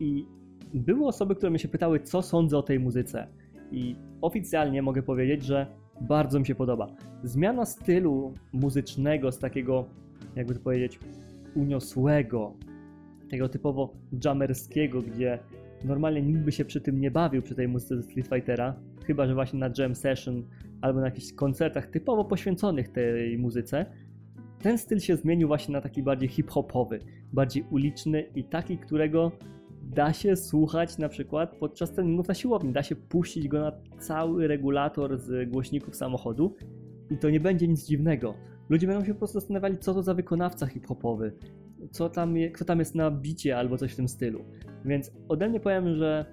[0.00, 0.26] I
[0.74, 3.26] były osoby, które mnie się pytały, co sądzę o tej muzyce.
[3.72, 5.66] I oficjalnie mogę powiedzieć, że
[6.00, 6.86] bardzo mi się podoba.
[7.22, 9.84] Zmiana stylu muzycznego z takiego,
[10.36, 10.98] jakby to powiedzieć,
[11.54, 12.52] uniosłego,
[13.30, 13.92] tego typowo
[14.24, 15.38] jammerskiego, gdzie
[15.84, 18.74] normalnie nikt by się przy tym nie bawił, przy tej muzyce ze Street Fightera,
[19.06, 20.42] chyba że właśnie na jam session
[20.80, 23.86] albo na jakichś koncertach typowo poświęconych tej muzyce.
[24.58, 26.98] Ten styl się zmienił właśnie na taki bardziej hip-hopowy,
[27.32, 29.32] bardziej uliczny i taki, którego
[29.82, 32.72] da się słuchać na przykład podczas treningów na siłowni.
[32.72, 36.56] Da się puścić go na cały regulator z głośników samochodu
[37.10, 38.34] i to nie będzie nic dziwnego.
[38.68, 41.32] Ludzie będą się po prostu zastanawiali, co to za wykonawca hip-hopowy,
[41.90, 44.44] co tam, kto tam jest na bicie albo coś w tym stylu.
[44.84, 46.24] Więc ode mnie powiem, że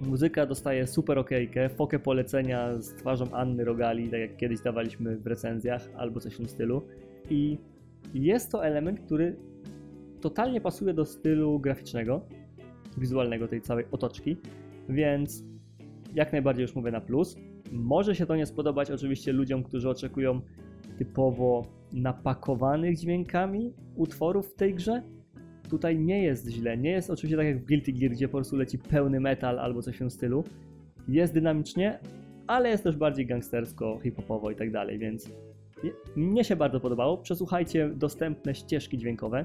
[0.00, 5.26] muzyka dostaje super okejkę, fokę polecenia z twarzą Anny Rogali, tak jak kiedyś dawaliśmy w
[5.26, 6.82] recenzjach albo coś w tym stylu.
[7.30, 7.58] I
[8.14, 9.36] jest to element, który
[10.20, 12.20] totalnie pasuje do stylu graficznego,
[12.96, 14.36] wizualnego tej całej otoczki,
[14.88, 15.44] więc
[16.14, 17.36] jak najbardziej już mówię na plus.
[17.72, 20.40] Może się to nie spodobać oczywiście ludziom, którzy oczekują
[20.98, 25.02] typowo napakowanych dźwiękami utworów w tej grze.
[25.70, 28.56] Tutaj nie jest źle, nie jest oczywiście tak jak w Guilty Gear, gdzie po prostu
[28.56, 30.44] leci pełny metal albo coś w tym stylu.
[31.08, 31.98] Jest dynamicznie,
[32.46, 35.30] ale jest też bardziej gangstersko, hip-hopowo i tak dalej, więc
[36.16, 37.18] mnie się bardzo podobało.
[37.18, 39.44] Przesłuchajcie dostępne ścieżki dźwiękowe,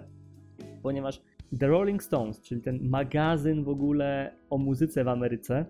[0.83, 1.21] ponieważ
[1.59, 5.65] The Rolling Stones, czyli ten magazyn w ogóle o muzyce w Ameryce,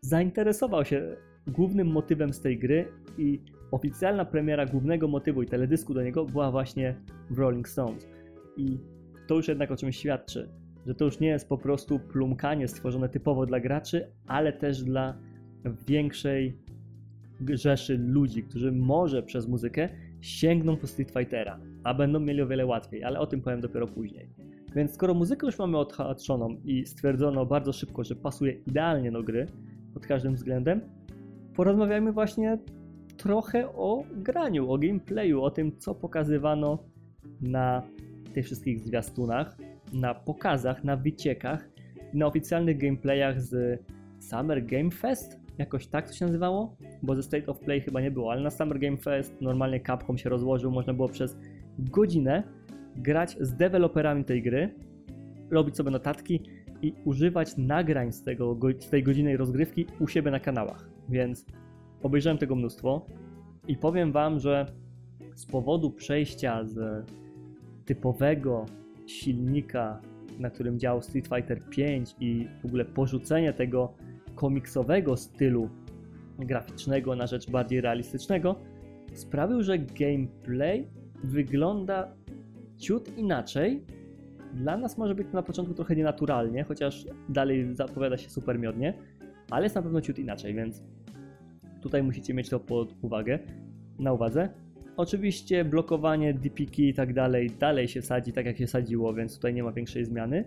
[0.00, 1.16] zainteresował się
[1.46, 6.50] głównym motywem z tej gry i oficjalna premiera głównego motywu i teledysku do niego była
[6.50, 6.94] właśnie
[7.30, 8.08] w Rolling Stones.
[8.56, 8.78] I
[9.26, 10.48] to już jednak o czymś świadczy,
[10.86, 15.18] że to już nie jest po prostu plumkanie stworzone typowo dla graczy, ale też dla
[15.86, 16.58] większej
[17.48, 19.88] rzeszy ludzi, którzy może przez muzykę
[20.20, 23.86] sięgną po Street Fightera, a będą mieli o wiele łatwiej, ale o tym powiem dopiero
[23.86, 24.28] później.
[24.74, 29.46] Więc skoro muzykę już mamy odhatrzoną i stwierdzono bardzo szybko, że pasuje idealnie do gry
[29.94, 30.80] pod każdym względem,
[31.54, 32.58] porozmawiajmy właśnie
[33.16, 36.78] trochę o graniu, o gameplayu, o tym, co pokazywano
[37.40, 37.82] na
[38.34, 39.56] tych wszystkich zwiastunach,
[39.92, 41.68] na pokazach, na wyciekach,
[42.14, 43.80] na oficjalnych gameplayach z
[44.20, 48.10] Summer Game Fest, jakoś tak to się nazywało, bo ze State of Play chyba nie
[48.10, 51.36] było, ale na Summer Game Fest normalnie Capcom się rozłożył, można było przez
[51.78, 52.42] godzinę
[52.96, 54.74] grać z deweloperami tej gry,
[55.50, 56.40] robić sobie notatki
[56.82, 60.90] i używać nagrań z, tego, z tej godzinnej rozgrywki u siebie na kanałach.
[61.08, 61.46] Więc
[62.02, 63.06] obejrzałem tego mnóstwo
[63.68, 64.66] i powiem Wam, że
[65.34, 67.04] z powodu przejścia z
[67.84, 68.66] typowego
[69.06, 70.00] silnika,
[70.38, 71.82] na którym działał Street Fighter V
[72.20, 73.94] i w ogóle porzucenie tego
[74.34, 75.68] komiksowego stylu
[76.38, 78.56] graficznego na rzecz bardziej realistycznego,
[79.12, 80.88] sprawił, że gameplay
[81.24, 82.14] wygląda
[82.76, 83.84] ciut inaczej.
[84.54, 88.94] Dla nas może być to na początku trochę nienaturalnie, chociaż dalej zapowiada się super miodnie,
[89.50, 90.82] ale jest na pewno ciut inaczej, więc
[91.80, 93.38] tutaj musicie mieć to pod uwagę,
[93.98, 94.48] na uwadze.
[94.96, 99.54] Oczywiście blokowanie, DPK i tak dalej, dalej się sadzi tak jak się sadziło, więc tutaj
[99.54, 100.44] nie ma większej zmiany.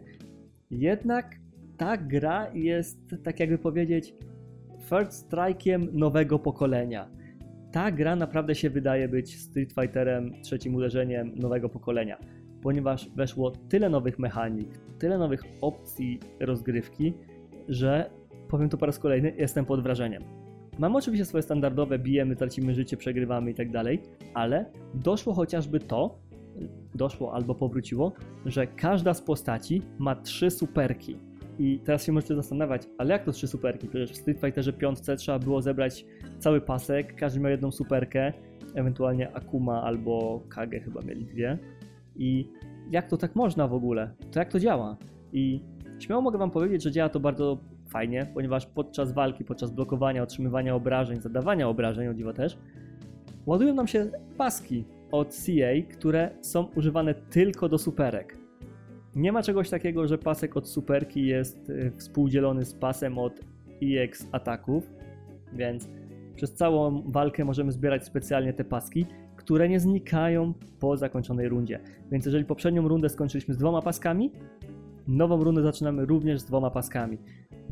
[0.71, 1.35] Jednak
[1.77, 4.13] ta gra jest, tak jakby powiedzieć,
[4.89, 7.09] first strike'iem nowego pokolenia.
[7.71, 12.17] Ta gra naprawdę się wydaje być Street Fighterem, trzecim uderzeniem nowego pokolenia,
[12.61, 17.13] ponieważ weszło tyle nowych mechanik, tyle nowych opcji rozgrywki,
[17.67, 18.09] że
[18.49, 20.36] powiem to po raz kolejny, jestem pod wrażeniem.
[20.79, 24.01] Mamy oczywiście swoje standardowe, bijemy, tracimy życie, przegrywamy i tak dalej,
[24.33, 26.19] ale doszło chociażby to,
[26.95, 28.13] doszło albo powróciło,
[28.45, 31.17] że każda z postaci ma trzy superki.
[31.59, 33.87] I teraz się możecie zastanawiać, ale jak to trzy superki?
[33.87, 36.05] Przecież w Street Fighterze 5 trzeba było zebrać
[36.39, 38.33] cały pasek, każdy miał jedną superkę,
[38.75, 41.57] ewentualnie Akuma albo Kage chyba mieli dwie.
[42.15, 42.49] I
[42.91, 44.11] jak to tak można w ogóle?
[44.31, 44.97] To jak to działa?
[45.33, 45.61] I
[45.99, 47.57] śmiało mogę wam powiedzieć, że działa to bardzo
[47.97, 52.57] fajnie, ponieważ podczas walki, podczas blokowania, otrzymywania obrażeń, zadawania obrażeń, o dziwo też,
[53.45, 58.37] ładują nam się paski od CA, które są używane tylko do superek.
[59.15, 63.33] Nie ma czegoś takiego, że pasek od superki jest y, współdzielony z pasem od
[63.83, 64.89] EX ataków,
[65.53, 65.89] więc
[66.35, 71.79] przez całą walkę możemy zbierać specjalnie te paski, które nie znikają po zakończonej rundzie.
[72.11, 74.31] Więc jeżeli poprzednią rundę skończyliśmy z dwoma paskami,
[75.07, 77.17] nową rundę zaczynamy również z dwoma paskami,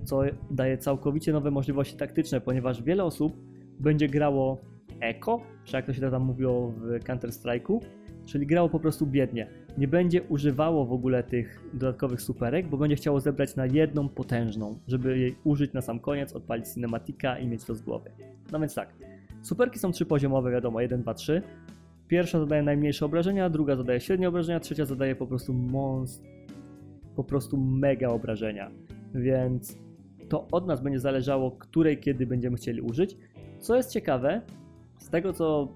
[0.04, 0.22] co
[0.52, 3.38] daje całkowicie nowe możliwości taktyczne, ponieważ wiele osób
[3.80, 4.58] będzie grało
[5.00, 7.80] eko, czy jak to się tam mówiło w Counter-Strike'u,
[8.26, 9.48] czyli grało po prostu biednie.
[9.78, 14.80] Nie będzie używało w ogóle tych dodatkowych superek, bo będzie chciało zebrać na jedną potężną,
[14.88, 18.12] żeby jej użyć na sam koniec, odpalić cinematika i mieć to z głowy.
[18.52, 18.94] No więc tak,
[19.42, 21.42] superki są trzypoziomowe, wiadomo, 1, 2, 3.
[22.08, 26.24] Pierwsza zadaje najmniejsze obrażenia, druga zadaje średnie obrażenia, trzecia zadaje po prostu monst,
[27.16, 28.72] po prostu mega obrażenia.
[29.14, 29.78] Więc
[30.30, 33.18] to od nas będzie zależało, której kiedy będziemy chcieli użyć.
[33.60, 34.42] Co jest ciekawe,
[34.98, 35.68] z tego co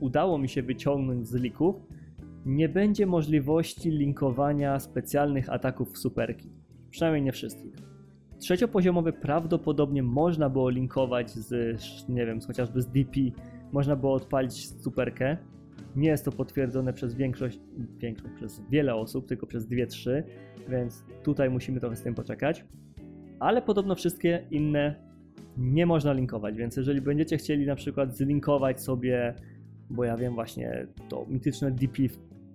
[0.00, 1.76] udało mi się wyciągnąć z lików,
[2.46, 6.50] nie będzie możliwości linkowania specjalnych ataków w superki.
[6.90, 7.74] Przynajmniej nie wszystkich.
[8.38, 11.78] Trzeciopoziomowy prawdopodobnie można było linkować z,
[12.08, 13.20] nie wiem, chociażby z DP,
[13.72, 15.36] można było odpalić superkę.
[15.96, 17.60] Nie jest to potwierdzone przez większość,
[17.98, 20.22] większość przez wiele osób, tylko przez 2-3,
[20.68, 22.64] więc tutaj musimy trochę z tym poczekać.
[23.40, 24.94] Ale podobno wszystkie inne
[25.56, 29.34] nie można linkować, więc jeżeli będziecie chcieli na przykład zlinkować sobie,
[29.90, 32.02] bo ja wiem właśnie to mityczne DP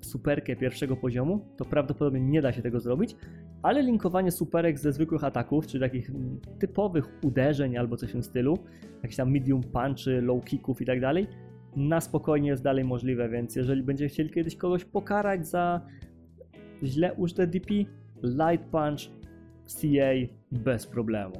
[0.02, 3.16] superkę pierwszego poziomu, to prawdopodobnie nie da się tego zrobić,
[3.62, 6.12] ale linkowanie superek ze zwykłych ataków, czy takich
[6.60, 8.58] typowych uderzeń albo coś w tym stylu,
[9.04, 11.28] jakieś tam medium punchy, low kicków i tak dalej,
[11.80, 15.82] na spokojnie jest dalej możliwe, więc jeżeli będziecie chcieli kiedyś kogoś pokarać za
[16.84, 17.74] źle użyte DP,
[18.24, 19.00] light punch,
[19.68, 21.36] CA bez problemu.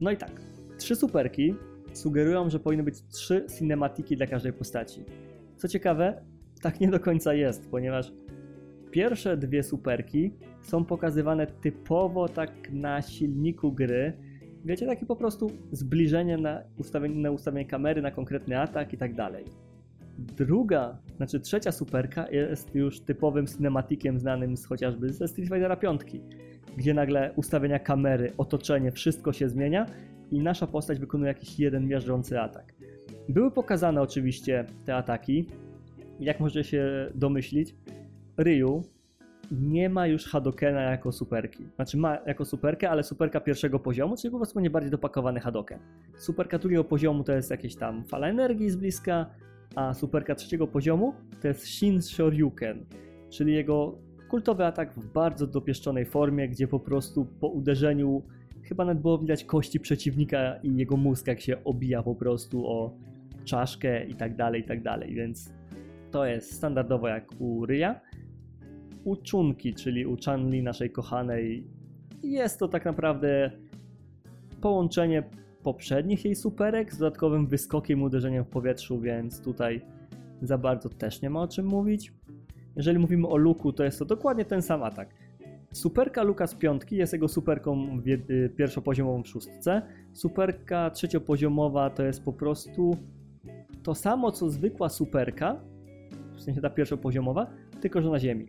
[0.00, 0.40] No i tak,
[0.78, 1.54] trzy superki
[1.92, 5.04] sugerują, że powinny być trzy cinematiki dla każdej postaci.
[5.56, 6.22] Co ciekawe,
[6.62, 8.12] tak nie do końca jest, ponieważ
[8.90, 14.12] pierwsze dwie superki są pokazywane typowo tak na silniku gry.
[14.64, 19.14] Wiecie, takie po prostu zbliżenie na ustawienie, na ustawienie kamery, na konkretny atak i tak
[19.14, 19.44] dalej.
[20.18, 26.00] Druga, znaczy trzecia superka jest już typowym cinematikiem znanym z chociażby ze Street Fightera 5,
[26.76, 29.86] gdzie nagle ustawienia kamery, otoczenie, wszystko się zmienia
[30.30, 32.74] i nasza postać wykonuje jakiś jeden miażdżący atak.
[33.28, 35.46] Były pokazane oczywiście te ataki.
[36.20, 37.74] Jak możecie się domyślić,
[38.36, 38.82] Ryu
[39.50, 41.66] nie ma już Hadokena jako superki.
[41.76, 45.78] Znaczy ma jako superkę, ale superka pierwszego poziomu, czyli po prostu nie bardziej dopakowany Hadoken.
[46.16, 49.26] Superka drugiego poziomu to jest jakieś tam fala energii z bliska,
[49.74, 52.86] a superka trzeciego poziomu to jest Shin Shoryuken,
[53.30, 58.22] czyli jego kultowy atak w bardzo dopieszczonej formie, gdzie po prostu po uderzeniu
[58.62, 62.96] chyba nawet było widać kości przeciwnika i jego mózg jak się obija po prostu o
[63.44, 65.52] czaszkę i tak dalej, i tak dalej, więc
[66.10, 68.00] to jest standardowo jak u Ryja
[69.04, 71.64] u Chunki, czyli u Chanli, naszej kochanej.
[72.22, 73.50] Jest to tak naprawdę
[74.60, 75.22] połączenie
[75.62, 79.80] poprzednich jej superek z dodatkowym wyskokiem, uderzeniem w powietrzu, więc tutaj
[80.42, 82.12] za bardzo też nie ma o czym mówić.
[82.76, 85.14] Jeżeli mówimy o Luku, to jest to dokładnie ten sam atak.
[85.72, 88.00] Superka Luka z piątki jest jego superką
[88.30, 89.82] y, pierwszopoziomową w szóstce.
[90.12, 92.96] Superka trzeciopoziomowa to jest po prostu
[93.82, 95.60] to samo co zwykła superka,
[96.36, 97.46] w sensie ta pierwszopoziomowa,
[97.80, 98.48] tylko że na ziemi.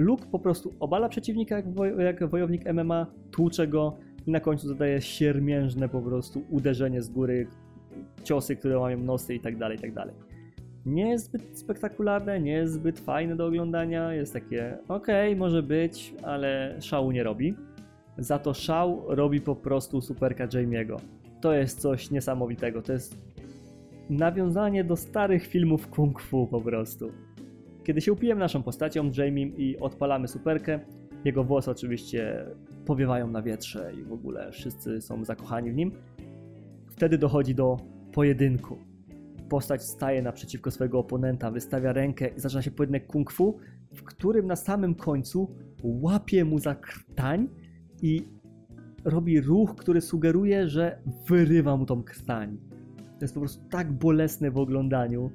[0.00, 3.96] Luke po prostu obala przeciwnika jak, woj jak wojownik MMA, tłucze go
[4.26, 7.46] i na końcu zadaje siermiężne po prostu uderzenie z góry,
[8.24, 10.14] ciosy, które mają nosy i tak dalej, i tak dalej.
[10.86, 15.62] Nie jest zbyt spektakularne, nie jest zbyt fajne do oglądania, jest takie okej, okay, może
[15.62, 17.54] być, ale szału nie robi.
[18.18, 20.96] Za to szał robi po prostu superka Jamie'ego.
[21.40, 23.18] To jest coś niesamowitego, to jest
[24.10, 27.12] nawiązanie do starych filmów kung fu po prostu.
[27.90, 30.80] Kiedy się upijemy naszą postacią, Jamie i odpalamy superkę,
[31.24, 32.46] jego włosy oczywiście
[32.86, 35.92] powiewają na wietrze i w ogóle wszyscy są zakochani w nim.
[36.90, 37.76] Wtedy dochodzi do
[38.12, 38.78] pojedynku.
[39.48, 43.58] Postać staje naprzeciwko swojego oponenta, wystawia rękę i zaczyna się pojedynek kung fu,
[43.94, 47.48] w którym na samym końcu łapie mu za krtań
[48.02, 48.22] i
[49.04, 52.58] robi ruch, który sugeruje, że wyrywa mu tą krtań.
[52.96, 55.30] To jest po prostu tak bolesne w oglądaniu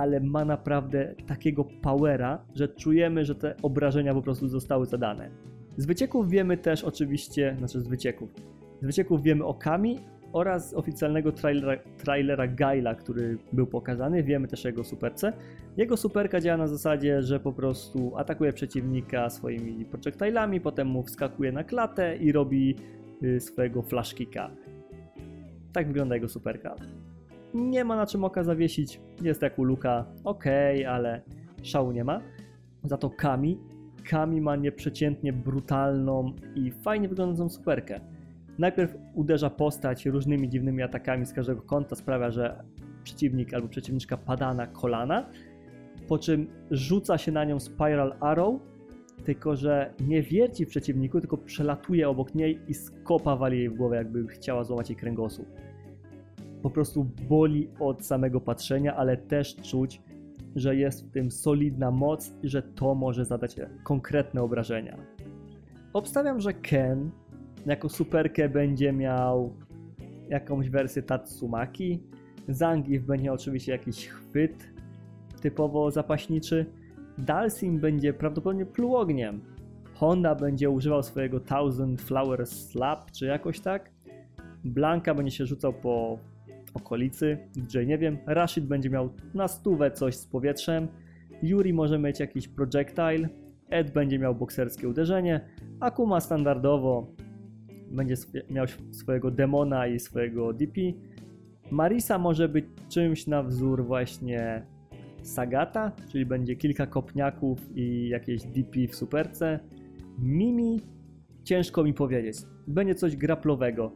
[0.00, 5.30] ale ma naprawdę takiego powera, że czujemy, że te obrażenia po prostu zostały zadane.
[5.76, 8.34] Z wycieków wiemy też oczywiście, znaczy z wycieków,
[8.82, 9.98] z wycieków wiemy o Kami
[10.32, 15.32] oraz oficjalnego trailera, trailera Gaila, który był pokazany, wiemy też o jego superce.
[15.76, 21.52] Jego superka działa na zasadzie, że po prostu atakuje przeciwnika swoimi projectilami, potem mu wskakuje
[21.52, 22.76] na klatę i robi
[23.22, 24.50] y, swojego flashkicka.
[25.72, 26.76] Tak wygląda jego superka.
[27.54, 29.00] Nie ma na czym oka zawiesić.
[29.22, 30.44] Jest jak u Luka, ok,
[30.88, 31.22] ale
[31.62, 32.20] szału nie ma.
[32.84, 33.58] Za to Kami.
[34.10, 38.00] Kami ma nieprzeciętnie brutalną i fajnie wyglądającą superkę.
[38.58, 42.64] Najpierw uderza postać różnymi dziwnymi atakami z każdego kąta, sprawia, że
[43.04, 45.26] przeciwnik albo przeciwniczka pada na kolana,
[46.08, 48.54] po czym rzuca się na nią Spiral Arrow,
[49.24, 53.74] tylko że nie wierci w przeciwniku, tylko przelatuje obok niej i skopa wali jej w
[53.74, 55.48] głowę, jakby chciała złamać jej kręgosłup
[56.62, 60.02] po prostu boli od samego patrzenia, ale też czuć,
[60.56, 64.96] że jest w tym solidna moc i że to może zadać konkretne obrażenia.
[65.92, 67.10] Obstawiam, że Ken
[67.66, 69.56] jako superkę będzie miał
[70.28, 72.02] jakąś wersję Tatsumaki.
[72.48, 74.70] Zangief będzie oczywiście jakiś chwyt
[75.40, 76.66] typowo zapaśniczy.
[77.18, 79.40] Dalsim będzie prawdopodobnie pluł ogniem.
[79.94, 83.90] Honda będzie używał swojego Thousand Flower Slap, czy jakoś tak.
[84.64, 86.18] Blanka będzie się rzucał po
[86.74, 90.88] okolicy, gdzie nie wiem, Rashid będzie miał na stówę coś z powietrzem,
[91.42, 93.28] Yuri może mieć jakiś projectile,
[93.70, 95.40] Ed będzie miał bokserskie uderzenie,
[95.80, 97.14] Akuma standardowo
[97.90, 98.14] będzie
[98.50, 100.80] miał swojego demona i swojego DP.
[101.70, 104.62] Marisa może być czymś na wzór właśnie
[105.22, 109.60] Sagata, czyli będzie kilka kopniaków i jakieś DP w superce.
[110.18, 110.80] Mimi
[111.44, 112.36] ciężko mi powiedzieć.
[112.66, 113.92] Będzie coś graplowego.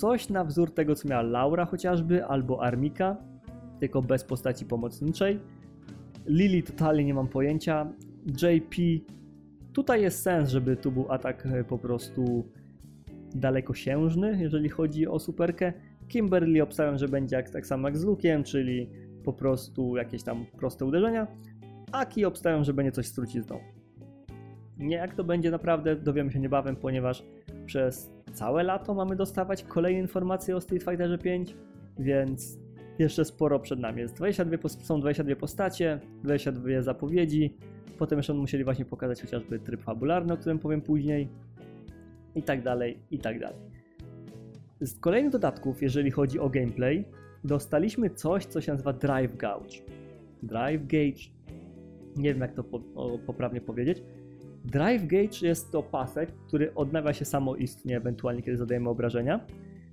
[0.00, 3.16] Coś na wzór tego, co miała Laura chociażby, albo Armika,
[3.80, 5.40] tylko bez postaci pomocniczej.
[6.26, 7.92] Lily totalnie nie mam pojęcia.
[8.26, 8.76] JP,
[9.72, 12.48] tutaj jest sens, żeby tu był atak e, po prostu
[13.34, 15.72] dalekosiężny, jeżeli chodzi o superkę.
[16.08, 18.90] Kimberly obstawiam, że będzie jak, tak samo jak z Lukiem, czyli
[19.24, 21.26] po prostu jakieś tam proste uderzenia.
[21.92, 23.58] Aki obstawiam, że będzie coś z trucizną.
[24.78, 27.24] Nie jak to będzie naprawdę, dowiemy się niebawem, ponieważ
[27.70, 31.56] przez całe lato mamy dostawać kolejne informacje o Street Fighterze 5,
[31.98, 32.58] więc
[32.98, 34.00] jeszcze sporo przed nami.
[34.00, 37.54] Jest 22, są 22 postacie, 22 zapowiedzi,
[37.98, 41.28] potem jeszcze musieli właśnie pokazać chociażby tryb fabularny, o którym powiem później
[42.34, 43.60] i tak dalej, i tak dalej.
[44.80, 47.04] Z kolejnych dodatków, jeżeli chodzi o gameplay,
[47.44, 49.76] dostaliśmy coś, co się nazywa Drive Gauge.
[50.42, 51.22] Drive Gauge,
[52.16, 54.02] nie wiem jak to po, o, poprawnie powiedzieć.
[54.64, 59.40] Drive Gauge jest to pasek, który odnawia się samoistnie, ewentualnie kiedy zadajemy obrażenia,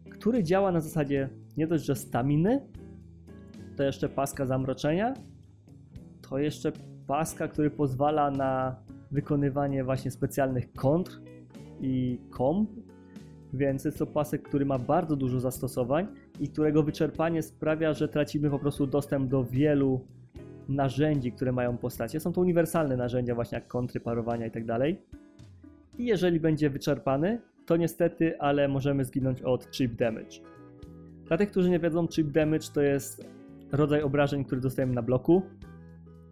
[0.10, 2.62] który działa na zasadzie nie dość, że staminy,
[3.76, 5.14] to jeszcze paska zamroczenia,
[6.30, 6.72] to jeszcze
[7.08, 8.76] paska, który pozwala na
[9.12, 11.22] wykonywanie właśnie specjalnych kontr
[11.82, 12.70] i komb,
[13.54, 16.08] więc jest to pasek, który ma bardzo dużo zastosowań
[16.40, 20.02] i którego wyczerpanie sprawia, że tracimy po prostu dostęp do wielu
[20.70, 22.20] narzędzi, które mają postacie.
[22.20, 24.80] Są to uniwersalne narzędzia, właśnie jak kontry, parowania itd.
[24.80, 24.90] Tak
[26.00, 30.40] I jeżeli będzie wyczerpany, to niestety, ale możemy zginąć od chip damage.
[31.26, 33.26] Dla tych, którzy nie wiedzą, chip damage to jest
[33.72, 35.42] rodzaj obrażeń, który dostajemy na bloku.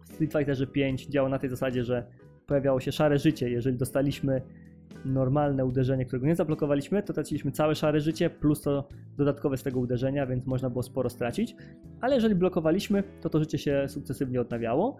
[0.04, 2.06] W Street Fighterze 5 działa na tej zasadzie, że
[2.46, 3.50] pojawiało się szare życie.
[3.50, 4.42] Jeżeli dostaliśmy
[5.04, 9.80] normalne uderzenie, którego nie zablokowaliśmy, to traciliśmy całe szare życie plus to dodatkowe z tego
[9.80, 11.56] uderzenia, więc można było sporo stracić.
[12.00, 14.96] Ale jeżeli blokowaliśmy, to to życie się sukcesywnie odnawiało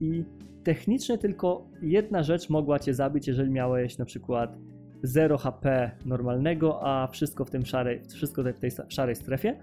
[0.00, 0.24] i
[0.64, 4.58] technicznie tylko jedna rzecz mogła cię zabić, jeżeli miałeś na przykład
[5.02, 9.58] 0 HP normalnego, a wszystko w tym szarej, wszystko w tej szarej strefie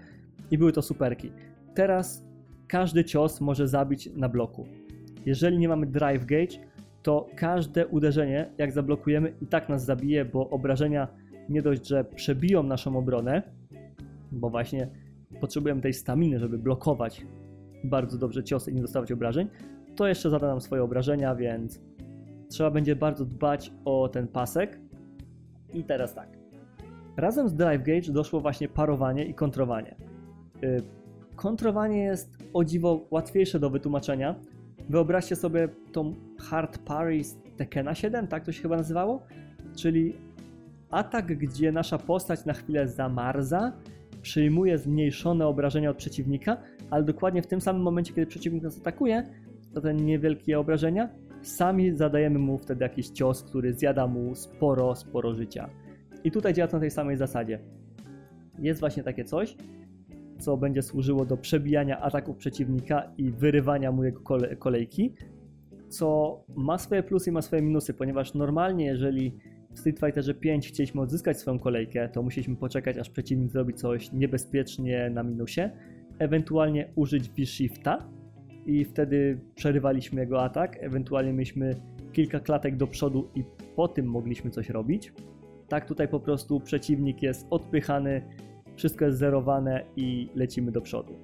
[0.50, 1.32] i były to superki.
[1.74, 2.24] Teraz
[2.68, 4.66] każdy cios może zabić na bloku.
[5.26, 6.58] Jeżeli nie mamy drive gauge,
[7.04, 11.08] to każde uderzenie, jak zablokujemy, i tak nas zabije, bo obrażenia
[11.48, 13.42] nie dość, że przebiją naszą obronę,
[14.32, 14.88] bo właśnie
[15.40, 17.26] potrzebujemy tej staminy, żeby blokować
[17.84, 19.48] bardzo dobrze ciosy i nie dostawać obrażeń,
[19.96, 21.80] to jeszcze zada nam swoje obrażenia, więc
[22.48, 24.80] trzeba będzie bardzo dbać o ten pasek.
[25.74, 26.28] I teraz tak.
[27.16, 29.94] Razem z Drive Gauge doszło właśnie parowanie i kontrowanie.
[30.64, 30.82] Y,
[31.36, 34.34] kontrowanie jest o dziwo łatwiejsze do wytłumaczenia,
[34.88, 39.26] Wyobraźcie sobie tą Hard Parry z Tekena 7, tak to się chyba nazywało?
[39.76, 40.14] Czyli
[40.90, 43.72] atak, gdzie nasza postać na chwilę zamarza,
[44.22, 46.56] przyjmuje zmniejszone obrażenia od przeciwnika,
[46.90, 49.22] ale dokładnie w tym samym momencie, kiedy przeciwnik nas atakuje,
[49.74, 51.08] to te niewielkie obrażenia,
[51.42, 55.70] sami zadajemy mu wtedy jakiś cios, który zjada mu sporo, sporo życia.
[56.24, 57.58] I tutaj działa to na tej samej zasadzie.
[58.58, 59.56] Jest właśnie takie coś,
[60.38, 65.14] co będzie służyło do przebijania ataków przeciwnika i wyrywania mu jego kole kolejki,
[65.88, 69.38] co ma swoje plusy i ma swoje minusy, ponieważ normalnie jeżeli
[69.70, 74.12] w Street Fighterze 5 chcieliśmy odzyskać swoją kolejkę, to musieliśmy poczekać aż przeciwnik zrobi coś
[74.12, 75.70] niebezpiecznie na minusie,
[76.18, 78.08] ewentualnie użyć V-Shifta
[78.66, 81.74] i wtedy przerywaliśmy jego atak, ewentualnie mieliśmy
[82.12, 83.44] kilka klatek do przodu i
[83.76, 85.12] po tym mogliśmy coś robić.
[85.68, 88.22] Tak tutaj po prostu przeciwnik jest odpychany
[88.76, 91.14] wszystko jest zerowane i lecimy do przodu.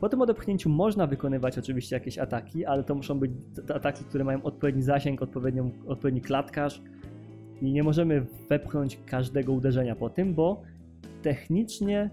[0.00, 3.30] Po tym odepchnięciu można wykonywać oczywiście jakieś ataki, ale to muszą być
[3.74, 5.22] ataki, które mają odpowiedni zasięg,
[5.86, 6.82] odpowiedni klatkarz
[7.62, 10.62] i nie możemy wepchnąć każdego uderzenia po tym, bo
[11.22, 12.10] technicznie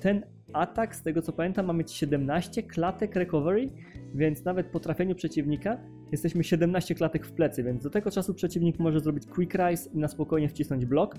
[0.00, 0.22] ten
[0.52, 3.68] atak, z tego co pamiętam, ma mieć 17 klatek recovery,
[4.14, 5.78] więc nawet po trafieniu przeciwnika
[6.12, 9.98] jesteśmy 17 klatek w plecy, więc do tego czasu przeciwnik może zrobić quick rise i
[9.98, 11.14] na spokojnie wcisnąć blok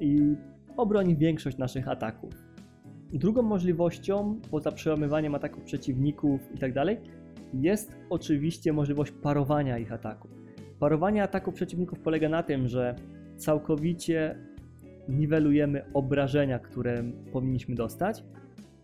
[0.00, 0.36] i
[0.76, 2.34] obroni większość naszych ataków.
[3.12, 6.98] Drugą możliwością, poza przełamywaniem ataków przeciwników itd., tak
[7.54, 10.30] jest oczywiście możliwość parowania ich ataków.
[10.78, 12.94] Parowanie ataków przeciwników polega na tym, że
[13.36, 14.38] całkowicie
[15.08, 18.24] niwelujemy obrażenia, które powinniśmy dostać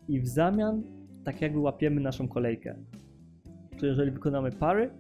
[0.09, 0.83] i w zamian
[1.25, 2.75] tak jakby łapiemy naszą kolejkę.
[3.77, 4.91] Czyli jeżeli wykonamy pary,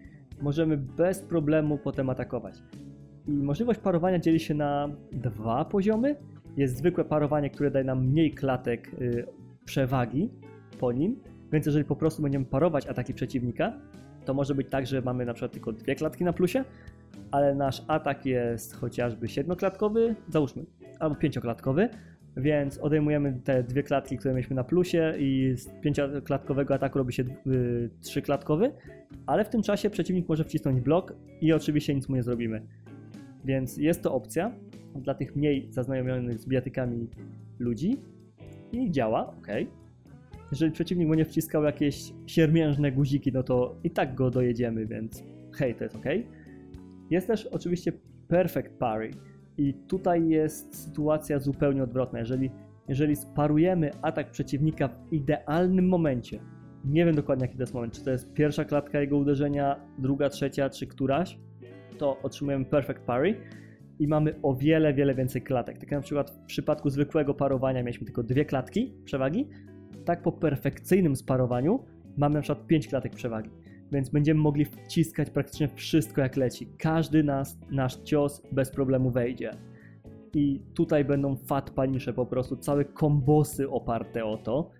[0.42, 2.62] możemy bez problemu potem atakować.
[3.26, 6.16] I możliwość parowania dzieli się na dwa poziomy
[6.58, 9.26] jest zwykłe parowanie, które daje nam mniej klatek y,
[9.64, 10.30] przewagi
[10.78, 11.16] po nim,
[11.52, 13.72] więc jeżeli po prostu będziemy parować ataki przeciwnika,
[14.24, 16.64] to może być tak, że mamy na przykład tylko dwie klatki na plusie,
[17.30, 20.64] ale nasz atak jest chociażby siedmioklatkowy, załóżmy,
[20.98, 21.88] albo pięcioklatkowy,
[22.36, 27.24] więc odejmujemy te dwie klatki, które mieliśmy na plusie i z pięcioklatkowego ataku robi się
[27.46, 28.72] yy, trzyklatkowy,
[29.26, 32.62] ale w tym czasie przeciwnik może wcisnąć blok i oczywiście nic mu nie zrobimy.
[33.44, 34.52] Więc jest to opcja
[34.94, 37.08] dla tych mniej zaznajomionych z bijatykami
[37.58, 37.96] ludzi
[38.72, 39.46] i działa, ok.
[40.50, 45.22] Jeżeli przeciwnik będzie wciskał jakieś siermiężne guziki, no to i tak go dojedziemy, więc
[45.52, 46.04] hej, to jest ok.
[47.10, 47.92] Jest też oczywiście
[48.28, 49.10] perfect parry
[49.58, 52.18] i tutaj jest sytuacja zupełnie odwrotna.
[52.18, 52.50] Jeżeli,
[52.88, 56.40] jeżeli sparujemy atak przeciwnika w idealnym momencie,
[56.84, 60.28] nie wiem dokładnie jaki to jest moment, czy to jest pierwsza klatka jego uderzenia, druga,
[60.28, 61.38] trzecia, czy któraś,
[61.98, 63.40] to otrzymujemy perfect parry
[63.98, 65.78] i mamy o wiele, wiele więcej klatek.
[65.78, 69.48] Tak na przykład w przypadku zwykłego parowania mieliśmy tylko dwie klatki przewagi,
[70.04, 71.84] tak po perfekcyjnym sparowaniu
[72.16, 73.50] mamy na przykład 5 klatek przewagi.
[73.92, 76.68] Więc będziemy mogli wciskać praktycznie wszystko jak leci.
[76.78, 79.50] Każdy nas, nasz cios bez problemu wejdzie.
[80.34, 84.70] I tutaj będą fat panisze po prostu, całe kombosy oparte o to.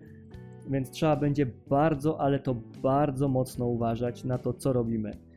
[0.69, 5.28] Więc trzeba będzie bardzo, ale to bardzo mocno uważać na to, co robimy.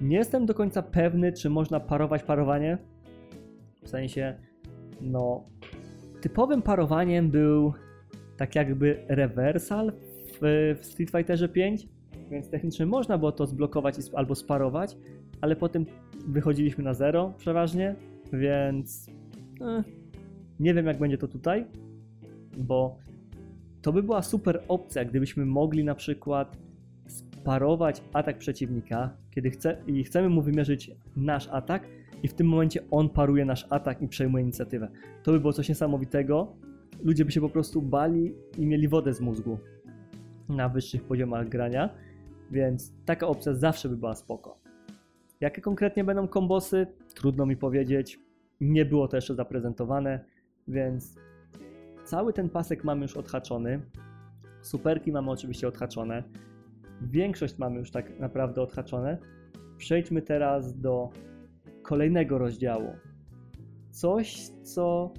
[0.00, 2.78] Nie jestem do końca pewny, czy można parować parowanie.
[3.82, 4.34] W sensie,
[5.00, 5.44] no,
[6.20, 7.72] typowym parowaniem był
[8.36, 9.92] tak jakby reversal
[10.40, 11.88] w, w Street Fighterze 5,
[12.30, 14.96] więc technicznie można było to zblokować albo sparować,
[15.40, 15.86] ale potem
[16.26, 17.94] wychodziliśmy na zero przeważnie,
[18.32, 19.10] więc
[19.60, 19.84] eh,
[20.60, 21.66] nie wiem jak będzie to tutaj,
[22.58, 22.98] bo
[23.82, 26.56] to by była super opcja, gdybyśmy mogli na przykład
[27.06, 31.88] sparować atak przeciwnika, kiedy chce, i chcemy mu wymierzyć nasz atak
[32.22, 34.88] i w tym momencie on paruje nasz atak i przejmuje inicjatywę.
[35.22, 36.56] To by było coś niesamowitego.
[37.04, 39.58] Ludzie by się po prostu bali i mieli wodę z mózgu
[40.48, 41.94] na wyższych poziomach grania,
[42.50, 44.58] więc taka opcja zawsze by była spoko.
[45.40, 46.86] Jakie konkretnie będą kombosy?
[47.14, 48.20] Trudno mi powiedzieć.
[48.60, 50.24] Nie było to jeszcze zaprezentowane,
[50.68, 51.14] więc
[52.04, 53.80] cały ten pasek mamy już odhaczony.
[54.62, 56.22] Superki mamy oczywiście odhaczone.
[57.02, 59.18] Większość mamy już tak naprawdę odhaczone.
[59.78, 61.10] Przejdźmy teraz do
[61.82, 62.92] kolejnego rozdziału.
[63.90, 65.12] Coś, co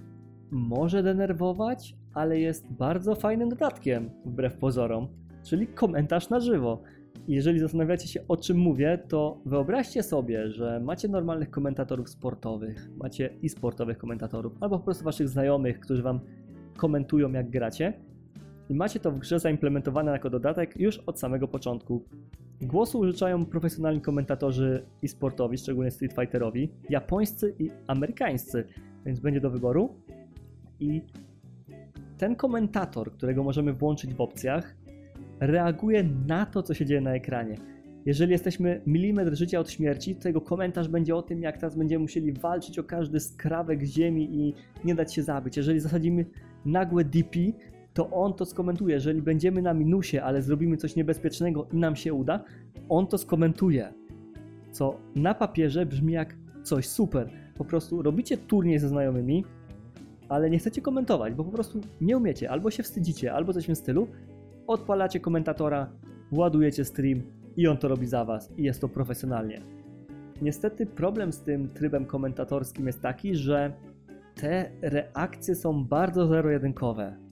[0.52, 5.08] może denerwować, ale jest bardzo fajnym dodatkiem, wbrew pozorom,
[5.44, 6.82] czyli komentarz na żywo.
[7.28, 13.30] Jeżeli zastanawiacie się o czym mówię, to wyobraźcie sobie, że macie normalnych komentatorów sportowych, macie
[13.42, 16.20] i sportowych komentatorów, albo po prostu waszych znajomych, którzy wam
[16.78, 17.94] komentują jak gracie
[18.70, 22.04] i macie to w grze zaimplementowane jako dodatek już od samego początku.
[22.62, 28.64] Głosu użyczają profesjonalni komentatorzy i sportowi, szczególnie Street Fighterowi, japońscy i amerykańscy,
[29.06, 29.96] więc będzie do wyboru.
[30.80, 31.02] I
[32.18, 34.76] ten komentator, którego możemy włączyć w opcjach,
[35.40, 37.56] reaguje na to, co się dzieje na ekranie.
[38.06, 42.02] Jeżeli jesteśmy milimetr życia od śmierci, to jego komentarz będzie o tym, jak teraz będziemy
[42.02, 44.54] musieli walczyć o każdy skrawek ziemi i
[44.84, 45.58] nie dać się zabić.
[45.58, 46.26] Jeżeli zasadzimy
[46.66, 47.40] nagłe DP,
[47.94, 48.96] to on to skomentuje.
[48.96, 52.44] Jeżeli będziemy na minusie, ale zrobimy coś niebezpiecznego i nam się uda,
[52.90, 53.94] on to skomentuje.
[54.72, 57.30] Co na papierze brzmi jak coś super.
[57.58, 59.46] Po prostu robicie turniej ze znajomymi,
[60.30, 63.66] ale nie chcecie komentować, bo po prostu nie umiecie, albo się wstydzicie, albo coś w
[63.66, 64.08] tym stylu,
[64.68, 65.90] odpalacie komentatora,
[66.32, 67.22] ładujecie stream
[67.58, 69.62] i on to robi za was i jest to profesjonalnie.
[70.42, 73.74] Niestety problem z tym trybem komentatorskim jest taki, że
[74.36, 77.29] te reakcje są bardzo zero-jedynkowe.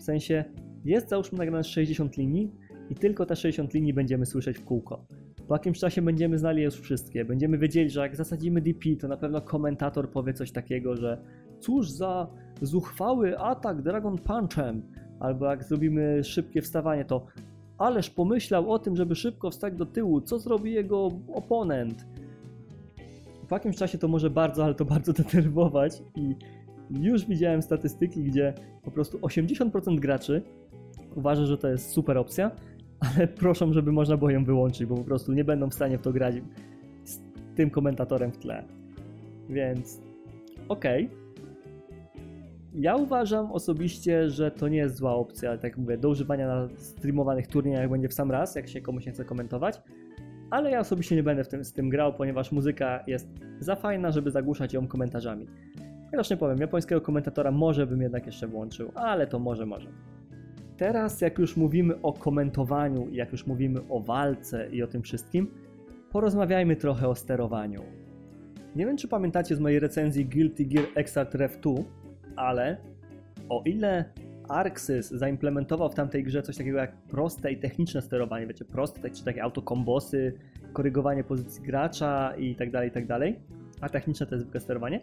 [0.00, 0.44] W sensie
[0.84, 2.50] jest załóżmy nagrane 60 linii
[2.90, 5.06] i tylko te 60 linii będziemy słyszeć w kółko.
[5.48, 7.24] Po jakimś czasie będziemy znali już wszystkie.
[7.24, 11.22] Będziemy wiedzieli, że jak zasadzimy DP, to na pewno komentator powie coś takiego, że
[11.60, 12.26] cóż za
[12.62, 14.82] zuchwały atak Dragon Punchem,
[15.18, 17.26] albo jak zrobimy szybkie wstawanie, to
[17.78, 22.06] ależ pomyślał o tym, żeby szybko wstać do tyłu, co zrobi jego oponent.
[23.48, 26.34] Po jakimś czasie to może bardzo, ale to bardzo denerwować i
[26.90, 30.42] już widziałem statystyki, gdzie po prostu 80% graczy
[31.16, 32.50] uważa, że to jest super opcja,
[33.00, 36.02] ale proszę, żeby można było ją wyłączyć, bo po prostu nie będą w stanie w
[36.02, 36.34] to grać
[37.04, 37.18] z
[37.56, 38.64] tym komentatorem w tle.
[39.48, 40.00] Więc
[40.68, 41.20] okej, okay.
[42.74, 47.46] Ja uważam osobiście, że to nie jest zła opcja, tak mówię, do używania na streamowanych
[47.46, 49.80] turniejach będzie w sam raz, jak się komuś nie chce komentować.
[50.50, 53.28] Ale ja osobiście nie będę w tym, z tym grał, ponieważ muzyka jest
[53.60, 55.46] za fajna, żeby zagłuszać ją komentarzami.
[56.10, 59.88] Chociaż nie powiem, japońskiego komentatora może bym jednak jeszcze włączył, ale to może, może.
[60.76, 65.50] Teraz, jak już mówimy o komentowaniu, jak już mówimy o walce i o tym wszystkim,
[66.10, 67.82] porozmawiajmy trochę o sterowaniu.
[68.76, 71.72] Nie wiem, czy pamiętacie z mojej recenzji Guilty Gear Xrd Rev 2,
[72.36, 72.76] ale
[73.48, 74.04] o ile
[74.48, 79.24] Arxis zaimplementował w tamtej grze coś takiego jak proste i techniczne sterowanie, wiecie, proste, czy
[79.24, 80.32] takie autokombosy,
[80.72, 83.40] korygowanie pozycji gracza i tak dalej, i tak dalej,
[83.80, 85.00] a techniczne to jest zwykłe sterowanie,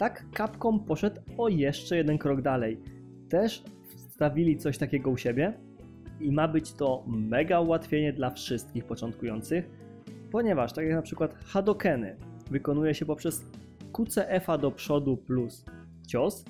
[0.00, 2.80] Tak Capcom poszedł o jeszcze jeden krok dalej.
[3.28, 5.52] Też wstawili coś takiego u siebie
[6.20, 9.70] i ma być to mega ułatwienie dla wszystkich początkujących,
[10.30, 12.16] ponieważ tak jak na przykład Hadokeny
[12.50, 13.44] wykonuje się poprzez
[13.92, 15.64] QCF-a do przodu plus
[16.08, 16.44] cios,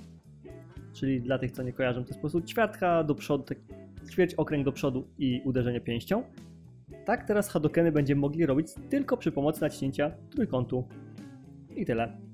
[0.92, 3.58] czyli dla tych co nie kojarzą to jest po prostu ćwiartka do przodu, tak
[4.10, 6.22] ćwierć okręg do przodu i uderzenie pięścią.
[7.04, 10.88] Tak teraz Hadokeny będziemy mogli robić tylko przy pomocy naciśnięcia trójkątu.
[11.76, 12.29] I tyle.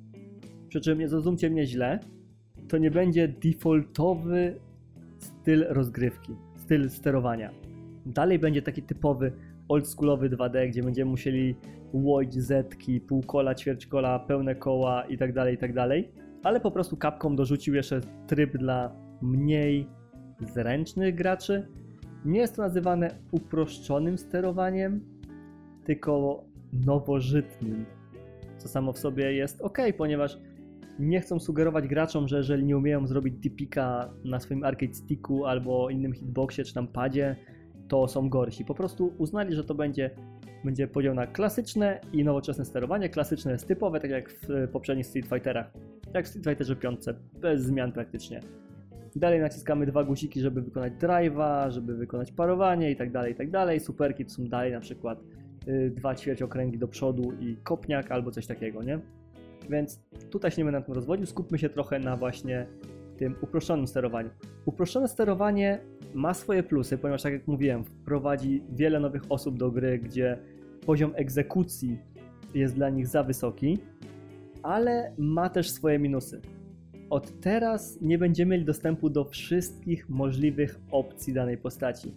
[0.77, 1.99] Przy czym nie zrozumcie mnie źle,
[2.69, 4.61] to nie będzie defaultowy
[5.19, 7.51] styl rozgrywki, styl sterowania.
[8.07, 9.33] Dalej będzie taki typowy
[9.69, 11.55] oldschoolowy 2D, gdzie będziemy musieli
[11.93, 16.13] łodzić zetki, półkola, ćwierćkola, pełne koła itd., tak itd., tak
[16.43, 19.87] ale po prostu Capcom dorzucił jeszcze tryb dla mniej
[20.55, 21.69] zręcznych graczy.
[22.25, 25.01] Nie jest to nazywane uproszczonym sterowaniem,
[25.85, 27.87] tylko nowożytnym,
[28.59, 30.39] co samo w sobie jest ok, ponieważ
[30.99, 35.91] nie chcą sugerować graczom, że jeżeli nie umieją zrobić dipika na swoim arcade sticku albo
[35.91, 37.37] innym hitboxie czy tam padzie,
[37.89, 38.65] to są gorsi.
[38.65, 40.11] Po prostu uznali, że to będzie,
[40.65, 43.09] będzie podział na klasyczne i nowoczesne sterowanie.
[43.09, 45.73] Klasyczne jest typowe, tak jak w poprzednich Street Fighterach,
[46.15, 47.01] jak w Street Fighterze 5,
[47.41, 48.41] bez zmian praktycznie.
[49.17, 53.51] Dalej naciskamy dwa guziki, żeby wykonać drive'a, żeby wykonać parowanie i tak dalej, i tak
[53.51, 53.81] dalej.
[53.81, 55.19] Superki to są dalej na przykład
[55.67, 59.01] yy, dwa ćwierć okręgi do przodu i kopniak albo coś takiego, nie?
[59.71, 60.01] Więc
[60.31, 62.67] tutaj się nie będę na tym rozwodził, skupmy się trochę na właśnie
[63.17, 64.31] tym uproszczonym sterowaniu.
[64.65, 65.79] Uproszczone sterowanie
[66.15, 70.39] ma swoje plusy, ponieważ tak jak mówiłem, wprowadzi wiele nowych osób do gry, gdzie
[70.87, 71.99] poziom egzekucji
[72.55, 73.79] jest dla nich za wysoki,
[74.63, 76.41] ale ma też swoje minusy.
[77.11, 82.15] Od teraz nie będziemy mieli dostępu do wszystkich możliwych opcji danej postaci.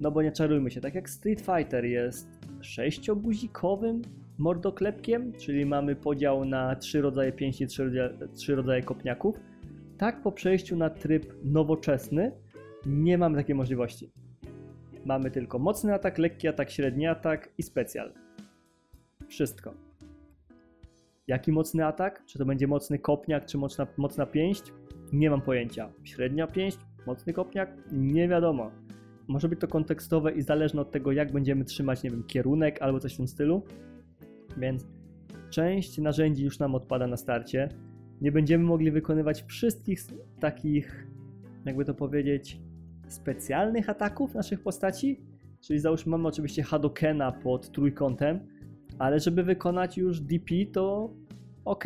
[0.00, 2.28] No bo nie czarujmy się, tak jak Street Fighter jest
[2.60, 4.02] sześcioguzikowym
[4.38, 9.36] mordoklepkiem, czyli mamy podział na trzy rodzaje pięści, trzy rodzaje, rodzaje kopniaków,
[9.98, 12.32] tak po przejściu na tryb nowoczesny
[12.86, 14.12] nie mamy takiej możliwości.
[15.04, 18.12] Mamy tylko mocny atak, lekki atak, średni atak i specjal.
[19.28, 19.74] Wszystko.
[21.26, 22.22] Jaki mocny atak?
[22.26, 24.62] Czy to będzie mocny kopniak, czy mocna, mocna pięść?
[25.12, 25.92] Nie mam pojęcia.
[26.04, 26.78] Średnia pięść?
[27.06, 27.76] Mocny kopniak?
[27.92, 28.70] Nie wiadomo.
[29.28, 33.00] Może być to kontekstowe i zależne od tego, jak będziemy trzymać, nie wiem, kierunek albo
[33.00, 33.62] coś w tym stylu.
[34.56, 34.86] Więc
[35.50, 37.68] część narzędzi już nam odpada na starcie.
[38.20, 40.00] Nie będziemy mogli wykonywać wszystkich
[40.40, 41.06] takich,
[41.64, 42.60] jakby to powiedzieć,
[43.08, 45.20] specjalnych ataków naszych postaci.
[45.60, 48.40] Czyli załóżmy, mamy oczywiście Hadokena pod trójkątem,
[48.98, 51.10] ale żeby wykonać już DP, to
[51.64, 51.84] ok.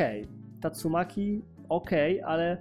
[0.61, 1.91] Tatsumaki ok,
[2.25, 2.57] ale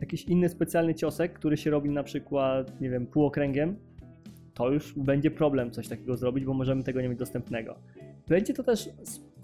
[0.00, 3.76] jakiś inny specjalny ciosek, który się robi na przykład, nie wiem, półokręgiem,
[4.54, 7.78] to już będzie problem coś takiego zrobić, bo możemy tego nie mieć dostępnego.
[8.28, 8.90] Będzie to też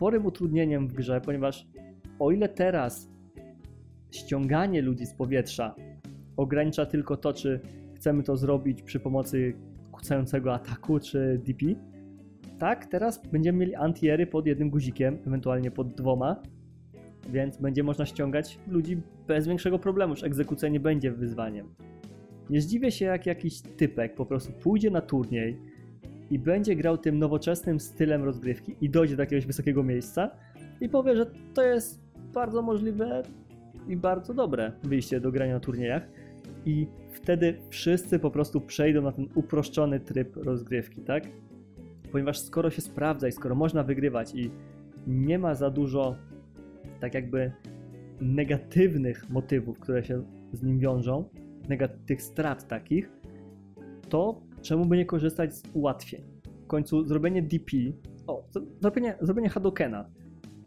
[0.00, 1.66] sporym utrudnieniem w grze, ponieważ
[2.18, 3.10] o ile teraz
[4.10, 5.74] ściąganie ludzi z powietrza
[6.36, 7.60] ogranicza tylko to, czy
[7.94, 9.54] chcemy to zrobić przy pomocy
[9.92, 11.66] kucającego ataku czy DP,
[12.58, 16.42] tak, teraz będziemy mieli antiery pod jednym guzikiem, ewentualnie pod dwoma,
[17.32, 21.74] więc będzie można ściągać ludzi bez większego problemu, już egzekucja nie będzie wyzwaniem.
[22.50, 25.56] Nie zdziwię się, jak jakiś typek po prostu pójdzie na turniej
[26.30, 30.30] i będzie grał tym nowoczesnym stylem rozgrywki i dojdzie do jakiegoś wysokiego miejsca
[30.80, 32.00] i powie, że to jest
[32.34, 33.22] bardzo możliwe
[33.88, 36.08] i bardzo dobre wyjście do grania na turniejach
[36.66, 41.24] i wtedy wszyscy po prostu przejdą na ten uproszczony tryb rozgrywki, tak?
[42.12, 44.50] Ponieważ skoro się sprawdza i skoro można wygrywać i
[45.06, 46.16] nie ma za dużo
[47.00, 47.52] tak jakby
[48.20, 50.22] negatywnych motywów, które się
[50.52, 51.28] z nim wiążą,
[52.06, 53.10] tych strat takich,
[54.08, 56.22] to czemu by nie korzystać z ułatwień?
[56.64, 57.76] W końcu zrobienie DP,
[58.26, 58.44] o,
[58.80, 60.10] zrobienie, zrobienie Hadokena,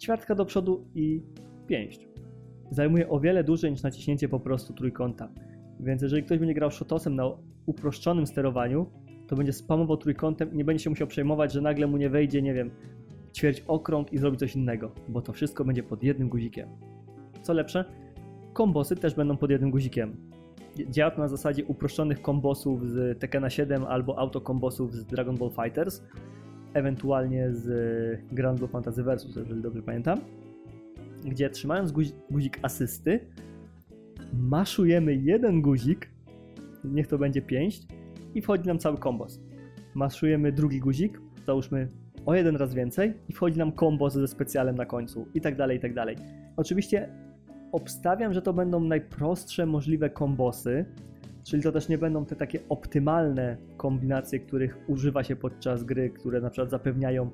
[0.02, 1.22] ćwiartka do przodu i
[1.68, 2.08] pięść
[2.72, 5.30] zajmuje o wiele dłużej niż naciśnięcie po prostu trójkąta.
[5.80, 7.32] Więc jeżeli ktoś będzie grał shotosem na
[7.66, 8.86] uproszczonym sterowaniu,
[9.28, 12.42] to będzie spamował trójkątem i nie będzie się musiał przejmować, że nagle mu nie wejdzie,
[12.42, 12.72] nie wiem,
[13.36, 16.70] ćwierć okrąg i zrobi coś innego, bo to wszystko będzie pod jednym guzikiem.
[17.42, 17.86] Co lepsze,
[18.54, 20.33] kombosy też będą pod jednym guzikiem.
[20.90, 26.04] Działa to na zasadzie uproszczonych kombosów z Tekkena 7 albo autokombosów z Dragon Ball Fighters,
[26.74, 27.66] ewentualnie z
[28.32, 30.20] Grand Blue Fantasy Versus, jeżeli dobrze pamiętam,
[31.26, 33.20] gdzie trzymając guzik, guzik asysty,
[34.34, 36.10] maszujemy jeden guzik,
[36.84, 37.88] niech to będzie pięść,
[38.36, 39.42] i wchodzi nam cały kombos.
[39.96, 41.88] Maszujemy drugi guzik, załóżmy
[42.26, 45.78] o jeden raz więcej i wchodzi nam kombos ze specjalem na końcu i tak dalej,
[45.78, 46.16] i tak dalej.
[46.58, 47.10] Oczywiście
[47.74, 50.86] obstawiam, że to będą najprostsze możliwe kombosy,
[51.44, 56.42] czyli to też nie będą te takie optymalne kombinacje, których używa się podczas gry, które
[56.42, 57.30] na przykład zapewniają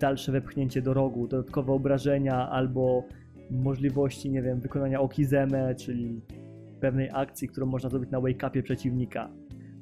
[0.00, 3.04] dalsze wepchnięcie do rogu, dodatkowe obrażenia albo
[3.50, 6.20] możliwości, nie wiem, wykonania okizeme, czyli
[6.80, 9.28] pewnej akcji, którą można zrobić na wake-upie przeciwnika.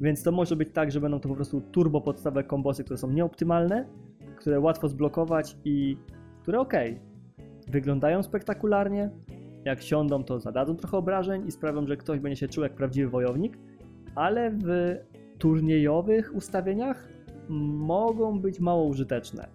[0.01, 3.11] Więc to może być tak, że będą to po prostu turbo podstawowe kombosy, które są
[3.11, 3.87] nieoptymalne,
[4.37, 5.97] które łatwo zblokować i
[6.43, 6.75] które ok,
[7.69, 9.11] wyglądają spektakularnie,
[9.65, 13.11] jak siądą to zadadzą trochę obrażeń i sprawią, że ktoś będzie się czuł jak prawdziwy
[13.11, 13.59] wojownik,
[14.15, 14.97] ale w
[15.39, 17.09] turniejowych ustawieniach
[17.49, 19.49] mogą być mało użyteczne.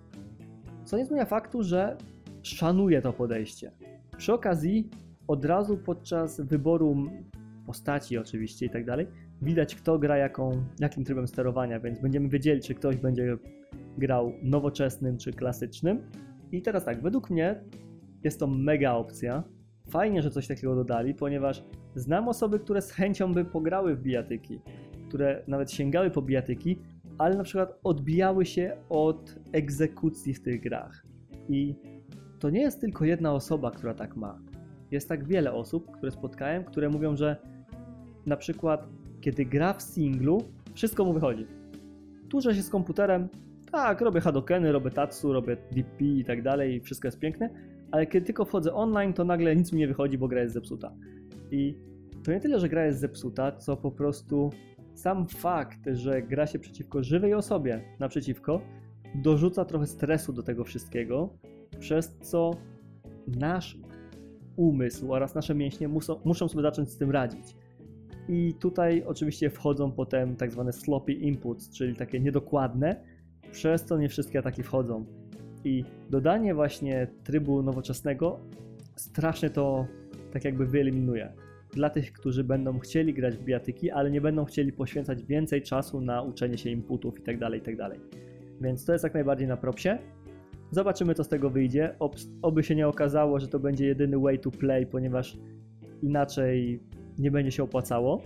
[0.85, 1.97] Co nie zmienia faktu, że
[2.41, 3.71] szanuję to podejście.
[4.17, 4.89] Przy okazji,
[5.27, 6.95] od razu podczas wyboru
[7.65, 9.07] postaci, oczywiście i tak dalej,
[9.41, 13.37] widać kto gra jaką, jakim trybem sterowania, więc będziemy wiedzieli, czy ktoś będzie
[13.97, 16.01] grał nowoczesnym czy klasycznym.
[16.51, 17.63] I teraz tak, według mnie
[18.23, 19.43] jest to mega opcja.
[19.89, 21.63] Fajnie, że coś takiego dodali, ponieważ
[21.95, 24.59] znam osoby, które z chęcią by pograły w bijatyki,
[25.07, 26.79] które nawet sięgały po bijatyki,
[27.17, 31.05] ale na przykład odbijały się od egzekucji w tych grach.
[31.49, 31.75] I
[32.39, 34.39] to nie jest tylko jedna osoba, która tak ma.
[34.91, 37.37] Jest tak wiele osób, które spotkałem, które mówią, że
[38.25, 38.87] na przykład
[39.21, 41.47] kiedy gra w singlu, wszystko mu wychodzi.
[42.29, 43.27] Tużę się z komputerem,
[43.71, 47.49] tak, robię hadokeny, robię tatsu, robię DP i tak dalej, wszystko jest piękne,
[47.91, 50.93] ale kiedy tylko wchodzę online, to nagle nic mi nie wychodzi, bo gra jest zepsuta.
[51.51, 51.75] I
[52.23, 54.49] to nie tyle, że gra jest zepsuta, co po prostu
[54.93, 58.61] sam fakt, że gra się przeciwko żywej osobie naprzeciwko,
[59.15, 61.29] dorzuca trochę stresu do tego wszystkiego,
[61.79, 62.51] przez co
[63.27, 63.77] nasz
[64.55, 67.55] umysł oraz nasze mięśnie muszą, muszą sobie zacząć z tym radzić.
[68.27, 73.03] I tutaj oczywiście wchodzą potem tak zwane sloppy inputs, czyli takie niedokładne,
[73.51, 75.05] przez co nie wszystkie ataki wchodzą.
[75.63, 78.39] I dodanie właśnie trybu nowoczesnego
[78.95, 79.87] strasznie to
[80.33, 81.33] tak jakby wyeliminuje.
[81.73, 86.01] Dla tych, którzy będą chcieli grać w bijatyki, ale nie będą chcieli poświęcać więcej czasu
[86.01, 87.89] na uczenie się inputów itd., tak itd.
[87.89, 87.99] Tak
[88.61, 89.97] Więc to jest jak najbardziej na propsie.
[90.71, 91.95] Zobaczymy, co z tego wyjdzie.
[92.41, 95.37] Oby się nie okazało, że to będzie jedyny way to play, ponieważ
[96.01, 96.79] inaczej
[97.17, 98.21] nie będzie się opłacało.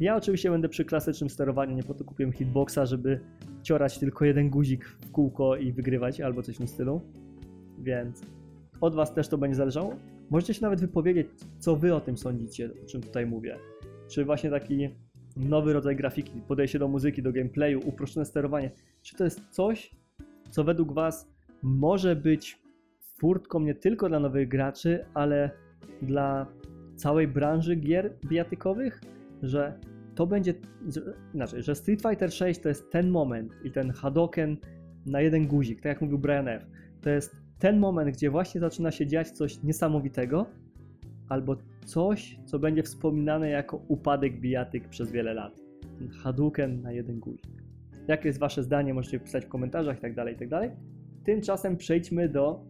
[0.00, 3.20] Ja oczywiście będę przy klasycznym sterowaniu, nie po to kupiłem hitboxa, żeby
[3.62, 7.00] ciorać tylko jeden guzik w kółko i wygrywać albo coś w tym stylu.
[7.78, 8.22] Więc
[8.80, 9.96] od Was też to będzie zależało.
[10.30, 11.28] Możecie się nawet wypowiedzieć,
[11.58, 13.56] co Wy o tym sądzicie, o czym tutaj mówię.
[14.08, 14.88] Czy właśnie taki
[15.36, 18.70] nowy rodzaj grafiki, podejście do muzyki, do gameplayu, uproszczone sterowanie,
[19.02, 19.90] czy to jest coś,
[20.50, 21.28] co według Was
[21.62, 22.58] może być
[23.20, 25.50] furtką nie tylko dla nowych graczy, ale
[26.02, 26.46] dla
[26.96, 29.00] całej branży gier bijatykowych,
[29.42, 29.78] że
[30.14, 30.54] to będzie,
[31.34, 34.56] znaczy, że Street Fighter 6 to jest ten moment i ten Hadoken
[35.06, 36.66] na jeden guzik, tak jak mówił Brian F.
[37.00, 40.46] To jest ten moment, gdzie właśnie zaczyna się dziać coś niesamowitego,
[41.28, 45.60] albo coś, co będzie wspominane jako upadek bijatyk przez wiele lat.
[45.98, 47.62] Ten Hadouken na jeden guzik.
[48.08, 48.94] Jakie jest Wasze zdanie?
[48.94, 50.70] Możecie pisać w komentarzach i tak dalej, i tak.
[51.24, 52.64] Tymczasem przejdźmy do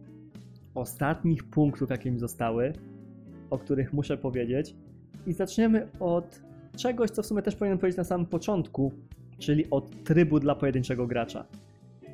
[0.75, 2.73] ostatnich punktów, jakie mi zostały
[3.49, 4.75] o których muszę powiedzieć.
[5.27, 6.41] I zaczniemy od
[6.75, 8.91] czegoś, co w sumie też powinienem powiedzieć na samym początku,
[9.37, 11.45] czyli od trybu dla pojedynczego gracza.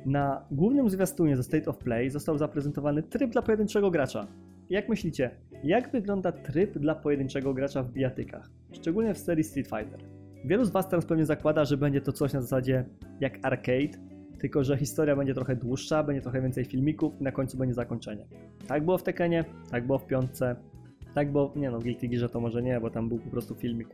[0.06, 4.26] Na głównym zwiastunie ze State of Play został zaprezentowany tryb dla pojedynczego gracza.
[4.70, 5.30] Jak myślicie,
[5.64, 8.50] jak wygląda tryb dla pojedynczego gracza w bijatykach?
[8.72, 10.00] Szczególnie w serii Street Fighter.
[10.44, 12.84] Wielu z Was teraz pewnie zakłada, że będzie to coś na zasadzie
[13.20, 13.98] jak arcade,
[14.38, 18.26] tylko że historia będzie trochę dłuższa, będzie trochę więcej filmików i na końcu będzie zakończenie.
[18.68, 20.56] Tak było w Tekenie, tak było w piątce,
[21.14, 23.88] tak, bo nie no, Guilty Gear to może nie, bo tam był po prostu filmik.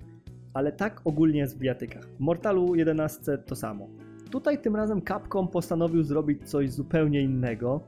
[0.54, 2.04] Ale tak ogólnie jest w bijatykach.
[2.04, 3.88] W Mortalu 11 to samo.
[4.30, 7.80] Tutaj tym razem Capcom postanowił zrobić coś zupełnie innego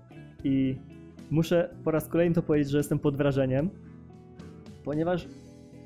[0.44, 0.78] i
[1.30, 3.70] muszę po raz kolejny to powiedzieć, że jestem pod wrażeniem,
[4.84, 5.28] ponieważ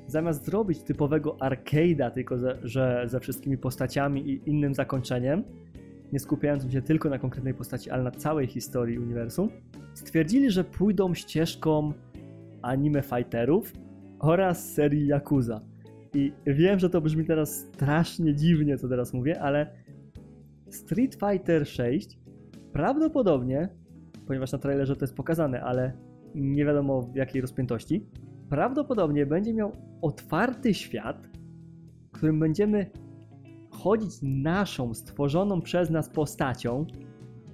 [0.07, 5.43] zamiast zrobić typowego arcade'a, tylko ze, że ze wszystkimi postaciami i innym zakończeniem,
[6.13, 9.49] nie skupiając się tylko na konkretnej postaci, ale na całej historii uniwersum,
[9.93, 11.93] stwierdzili, że pójdą ścieżką
[12.61, 13.73] anime fighterów
[14.19, 15.61] oraz serii Yakuza.
[16.13, 19.73] I wiem, że to brzmi teraz strasznie dziwnie, co teraz mówię, ale
[20.69, 22.19] Street Fighter 6
[22.73, 23.69] prawdopodobnie,
[24.27, 25.93] ponieważ na trailerze to jest pokazane, ale
[26.35, 28.05] nie wiadomo w jakiej rozpiętości,
[28.49, 31.27] prawdopodobnie będzie miał otwarty świat,
[32.07, 32.91] w którym będziemy
[33.69, 36.85] chodzić naszą, stworzoną przez nas postacią,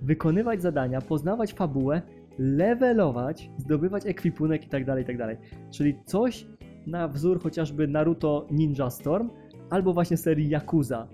[0.02, 2.02] wykonywać zadania, poznawać fabułę
[2.40, 5.38] levelować, zdobywać ekwipunek i tak dalej, i tak.
[5.72, 6.48] Czyli coś
[6.88, 9.30] na wzór chociażby Naruto Ninja Storm
[9.70, 11.08] albo właśnie serii Yakuza,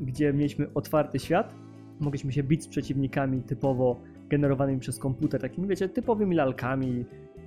[0.00, 1.54] gdzie mieliśmy otwarty świat,
[2.00, 7.04] mogliśmy się bić z przeciwnikami typowo generowanymi przez komputer, takimi wiecie, typowymi lalkami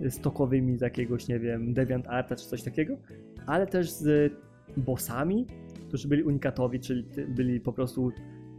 [0.09, 2.97] stokowymi z jakiegoś, nie wiem, Deviant Arta czy coś takiego,
[3.45, 4.33] ale też z
[4.77, 5.47] bossami,
[5.87, 8.11] którzy byli unikatowi, czyli byli po prostu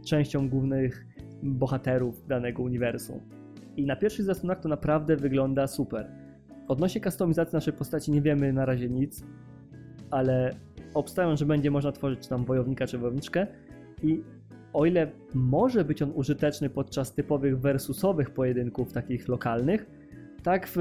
[0.05, 1.05] częścią głównych
[1.43, 3.19] bohaterów danego uniwersum.
[3.77, 6.22] I na pierwszych zasłonach to naprawdę wygląda super.
[6.67, 9.23] Odnośnie kustomizacji naszej postaci nie wiemy na razie nic,
[10.11, 10.55] ale
[10.93, 13.47] obstawiam, że będzie można tworzyć tam wojownika czy wojowniczkę
[14.03, 14.21] i
[14.73, 19.85] o ile może być on użyteczny podczas typowych versusowych pojedynków takich lokalnych,
[20.43, 20.79] tak w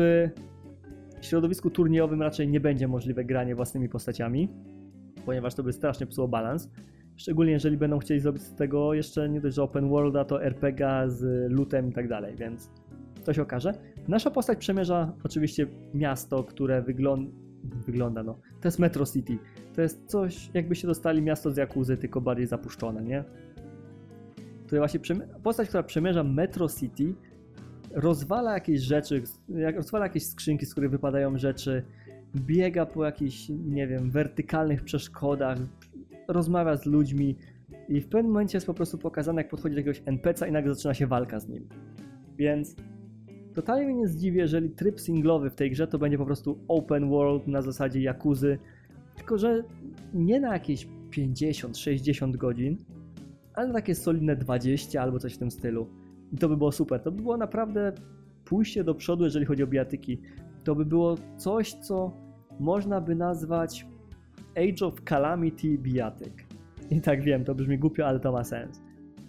[1.21, 4.49] środowisku turniejowym raczej nie będzie możliwe granie własnymi postaciami,
[5.27, 6.71] ponieważ to by strasznie psuło balans.
[7.17, 11.05] Szczególnie jeżeli będą chcieli zrobić z tego jeszcze nie dość, że open worlda, to RPG
[11.07, 12.71] z lootem i tak dalej, więc
[13.25, 13.75] to się okaże.
[14.09, 17.33] Nasza postać przemierza oczywiście miasto, które wygląda,
[17.87, 19.39] wygląda no, to jest Metro City.
[19.75, 23.25] To jest coś, jakby się dostali miasto z Jakuzy, tylko bardziej zapuszczone, nie?
[24.69, 25.01] To właśnie
[25.43, 27.15] postać, która przemierza Metro City,
[27.91, 29.23] rozwala jakieś rzeczy,
[29.77, 31.83] rozwala jakieś skrzynki, z których wypadają rzeczy,
[32.37, 35.59] biega po jakichś, nie wiem, wertykalnych przeszkodach,
[36.29, 37.37] rozmawia z ludźmi
[37.89, 40.75] i w pewnym momencie jest po prostu pokazane, jak podchodzi do jakiegoś NPC'a i nagle
[40.75, 41.69] zaczyna się walka z nim.
[42.37, 42.77] Więc
[43.55, 47.11] totalnie mnie nie zdziwi, jeżeli tryb singlowy w tej grze to będzie po prostu open
[47.11, 48.59] world na zasadzie Jakuzy,
[49.17, 49.65] tylko że
[50.15, 52.77] nie na jakieś 50-60 godzin,
[53.55, 55.89] ale na takie solidne 20 albo coś w tym stylu.
[56.33, 57.01] I to by było super.
[57.01, 57.93] To by było naprawdę
[58.45, 60.21] pójście do przodu, jeżeli chodzi o bijatyki.
[60.65, 62.13] To by było coś, co
[62.61, 63.87] można by nazwać
[64.57, 66.45] Age of Calamity bijatyk.
[66.91, 68.83] I tak wiem, to brzmi głupio, ale to ma sens.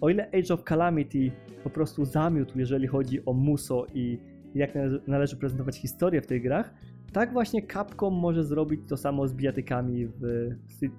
[0.04, 1.30] O ile Age of Calamity
[1.62, 4.18] po prostu zamiótł, jeżeli chodzi o muso i
[4.54, 4.70] jak
[5.06, 6.74] należy prezentować historię w tych grach,
[7.12, 10.50] tak właśnie Capcom może zrobić to samo z bijatykami w,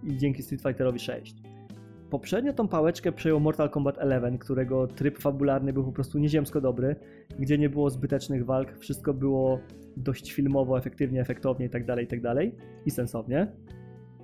[0.03, 1.35] dzięki Street Fighterowi 6.
[2.09, 6.95] Poprzednio tą pałeczkę przejął Mortal Kombat 11, którego tryb fabularny był po prostu nieziemsko dobry,
[7.39, 9.59] gdzie nie było zbytecznych walk, wszystko było
[9.97, 12.35] dość filmowo, efektywnie, efektownie itd., tak itd.
[12.35, 12.45] Tak
[12.85, 13.47] i sensownie.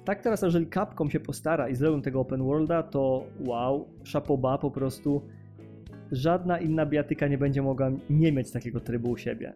[0.05, 4.71] Tak teraz, jeżeli Capcom się postara i zrobią tego open worlda, to wow, szapoba po
[4.71, 5.21] prostu.
[6.11, 9.53] Żadna inna biatyka nie będzie mogła nie mieć takiego trybu u siebie.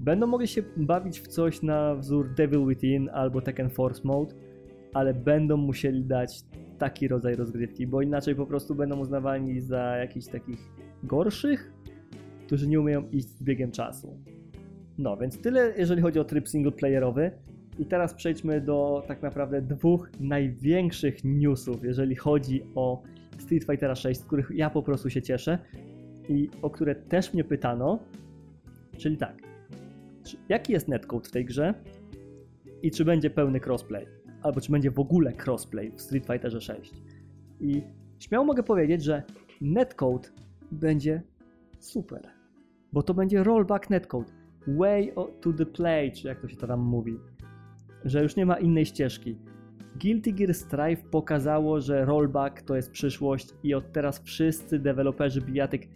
[0.00, 4.34] Będą mogli się bawić w coś na wzór Devil Within albo Tekken Force Mode,
[4.94, 6.42] ale będą musieli dać
[6.78, 10.58] taki rodzaj rozgrywki, bo inaczej po prostu będą uznawani za jakichś takich
[11.02, 11.72] gorszych,
[12.46, 14.16] którzy nie umieją iść z biegiem czasu.
[14.98, 17.30] No, więc tyle jeżeli chodzi o tryb singleplayerowy.
[17.78, 23.02] I teraz przejdźmy do tak naprawdę dwóch największych newsów, jeżeli chodzi o
[23.38, 25.58] Street Fighter 6, z których ja po prostu się cieszę
[26.28, 27.98] i o które też mnie pytano.
[28.96, 29.42] Czyli tak,
[30.48, 31.74] jaki jest netcode w tej grze
[32.82, 34.18] i czy będzie pełny crossplay?
[34.42, 36.92] albo czy będzie w ogóle crossplay w Street Fighterze 6.
[37.60, 37.82] I
[38.18, 39.22] śmiało mogę powiedzieć, że
[39.60, 40.28] netcode
[40.72, 41.22] będzie
[41.78, 42.28] super,
[42.92, 44.32] bo to będzie rollback netcode,
[44.66, 47.18] way to the play, czy jak to się to tam mówi,
[48.04, 49.38] że już nie ma innej ścieżki.
[50.02, 55.88] Guilty Gear Strive pokazało, że rollback to jest przyszłość i od teraz wszyscy deweloperzy bijatyk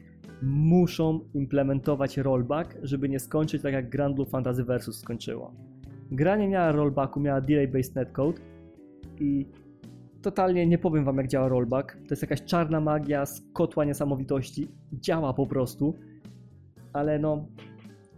[0.43, 5.55] muszą implementować rollback, żeby nie skończyć tak jak Grand Blue Fantasy Versus skończyło.
[6.11, 8.41] Gra nie miała rollbacku, miała delay-based netcode
[9.21, 9.47] i
[10.23, 11.93] totalnie nie powiem wam jak działa rollback.
[11.93, 14.69] To jest jakaś czarna magia z kotła niesamowitości.
[14.93, 15.95] Działa po prostu,
[16.93, 17.47] ale no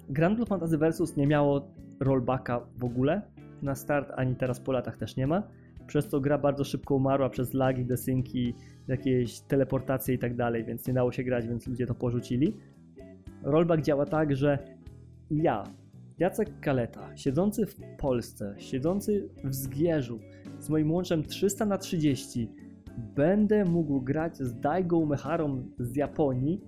[0.08, 1.68] Grand Blue Fantasy Versus nie miało
[2.00, 3.22] rollbacka w ogóle
[3.64, 5.42] na start, ani teraz po latach też nie ma.
[5.86, 8.54] Przez to gra bardzo szybko umarła przez lagi, desynki,
[8.88, 12.56] jakieś teleportacje i tak dalej, więc nie dało się grać, więc ludzie to porzucili.
[13.42, 14.58] Rollback działa tak, że
[15.30, 15.64] ja
[16.18, 20.18] Jacek Kaleta, siedzący w Polsce, siedzący w Zgierzu,
[20.58, 22.48] z moim łączem 300 na 30,
[23.16, 26.60] będę mógł grać z Daigo Meharą z Japonii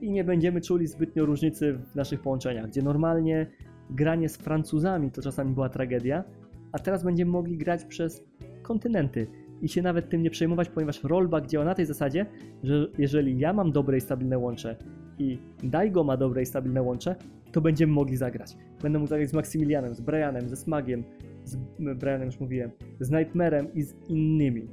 [0.00, 3.46] i nie będziemy czuli zbytnio różnicy w naszych połączeniach, gdzie normalnie
[3.90, 6.24] granie z Francuzami to czasami była tragedia,
[6.72, 8.24] a teraz będziemy mogli grać przez
[8.62, 9.26] kontynenty
[9.62, 12.26] i się nawet tym nie przejmować, ponieważ rollback działa na tej zasadzie,
[12.62, 14.76] że jeżeli ja mam dobre i stabilne łącze
[15.18, 17.16] i Daigo ma dobre i stabilne łącze,
[17.52, 18.56] to będziemy mogli zagrać.
[18.82, 21.04] Będę mógł zagrać z Maksymilianem, z Brianem, ze Smagiem,
[21.44, 21.56] z
[21.96, 22.70] Brianem już mówiłem,
[23.00, 24.68] z Nightmarem i z innymi,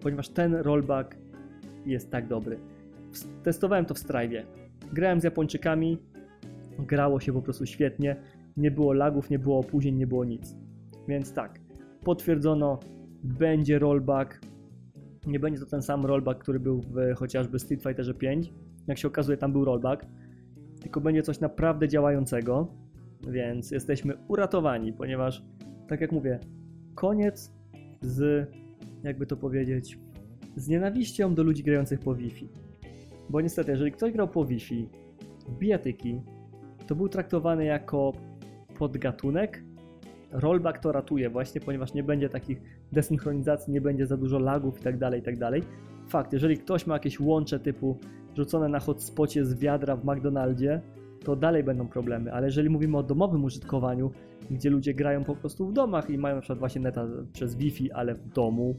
[0.00, 1.16] ponieważ ten rollback
[1.86, 2.58] jest tak dobry.
[3.42, 4.46] Testowałem to w Strive.
[4.92, 5.98] Grałem z Japończykami,
[6.78, 8.16] grało się po prostu świetnie,
[8.56, 10.56] nie było lagów, nie było opóźnień, nie było nic.
[11.08, 11.60] Więc tak,
[12.04, 12.78] potwierdzono,
[13.24, 14.40] będzie rollback.
[15.26, 18.52] Nie będzie to ten sam rollback, który był w chociażby Street Fighterze 5.
[18.86, 20.06] Jak się okazuje, tam był rollback
[20.80, 22.66] tylko będzie coś naprawdę działającego,
[23.28, 25.42] więc jesteśmy uratowani, ponieważ,
[25.88, 26.38] tak jak mówię,
[26.94, 27.52] koniec
[28.00, 28.48] z,
[29.02, 29.98] jakby to powiedzieć,
[30.56, 32.48] z nienawiścią do ludzi grających po Wi-Fi.
[33.30, 34.88] Bo niestety, jeżeli ktoś grał po Wi-Fi
[35.58, 36.20] bijatyki,
[36.86, 38.12] to był traktowany jako
[38.80, 39.62] podgatunek.
[40.32, 42.62] Rollback to ratuje właśnie, ponieważ nie będzie takich
[42.92, 45.50] desynchronizacji, nie będzie za dużo lagów itd., tak itd.
[45.50, 45.62] Tak
[46.08, 47.98] Fakt, jeżeli ktoś ma jakieś łącze typu
[48.36, 50.80] rzucone na hotspocie z wiadra w McDonaldzie
[51.24, 54.10] to dalej będą problemy, ale jeżeli mówimy o domowym użytkowaniu,
[54.50, 57.92] gdzie ludzie grają po prostu w domach i mają na przykład właśnie neta przez Wi-Fi,
[57.92, 58.74] ale w domu,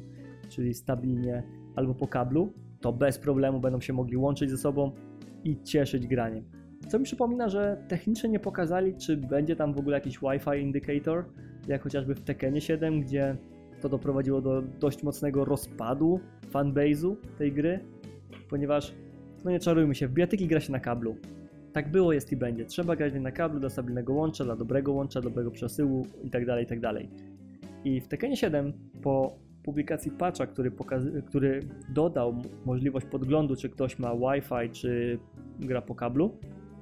[0.49, 1.43] czyli stabilnie
[1.75, 4.91] albo po kablu, to bez problemu będą się mogli łączyć ze sobą
[5.43, 6.60] i cieszyć graniem.
[6.91, 11.25] Co mi przypomina, że technicznie nie pokazali, czy będzie tam w ogóle jakiś Wi-Fi indicator,
[11.67, 13.35] jak chociażby w Tekkenie 7, gdzie
[13.81, 16.19] to doprowadziło do dość mocnego rozpadu
[16.53, 17.79] fanbase'u tej gry,
[18.49, 18.93] ponieważ,
[19.45, 21.15] no nie czarujmy się, w bijatyki gra się na kablu.
[21.73, 22.65] Tak było, jest i będzie.
[22.65, 26.93] Trzeba grać na kablu dla stabilnego łącza, dla dobrego łącza, dobrego przesyłu itd., tak itd.
[26.93, 27.03] Tak
[27.83, 30.71] I w Tekkenie 7 po publikacji patcha, który,
[31.25, 35.19] który dodał możliwość podglądu, czy ktoś ma Wi-Fi, czy
[35.59, 36.37] gra po kablu,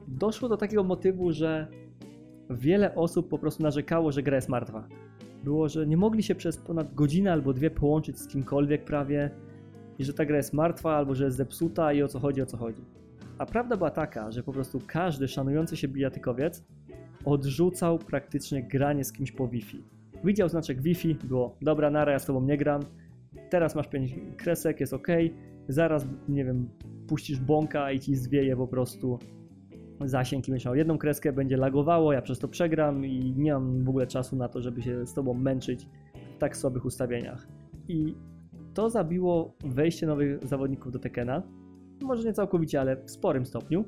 [0.09, 1.67] doszło do takiego motywu, że
[2.49, 4.87] wiele osób po prostu narzekało, że gra jest martwa.
[5.43, 9.31] Było, że nie mogli się przez ponad godzinę albo dwie połączyć z kimkolwiek prawie
[9.99, 12.45] i że ta gra jest martwa albo że jest zepsuta i o co chodzi, o
[12.45, 12.81] co chodzi.
[13.37, 16.63] A prawda była taka, że po prostu każdy szanujący się bijatykowiec
[17.25, 19.83] odrzucał praktycznie granie z kimś po Wi-Fi.
[20.23, 22.81] Widział znaczek Wi-Fi, było dobra, nara, ja z tobą nie gram,
[23.49, 25.07] teraz masz 5 kresek, jest ok,
[25.67, 26.69] zaraz, nie wiem,
[27.07, 29.19] puścisz bąka i ci zwieje po prostu
[30.05, 33.83] zasięg i będziesz miał jedną kreskę, będzie lagowało, ja przez to przegram i nie mam
[33.83, 35.87] w ogóle czasu na to, żeby się z tobą męczyć
[36.35, 37.47] w tak słabych ustawieniach.
[37.87, 38.15] I
[38.73, 41.43] to zabiło wejście nowych zawodników do Tekena,
[42.01, 43.85] może nie całkowicie, ale w sporym stopniu.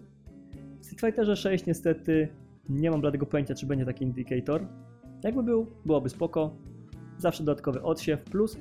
[0.79, 2.27] W Street Fighterze 6 niestety
[2.69, 4.67] nie mam bladego pojęcia, czy będzie taki indicator.
[5.23, 6.55] Jakby był, byłoby spoko.
[7.17, 8.57] Zawsze dodatkowy odsiew, plus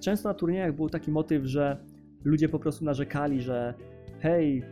[0.00, 1.76] często na turniejach był taki motyw, że
[2.24, 3.74] ludzie po prostu narzekali, że
[4.20, 4.62] hej,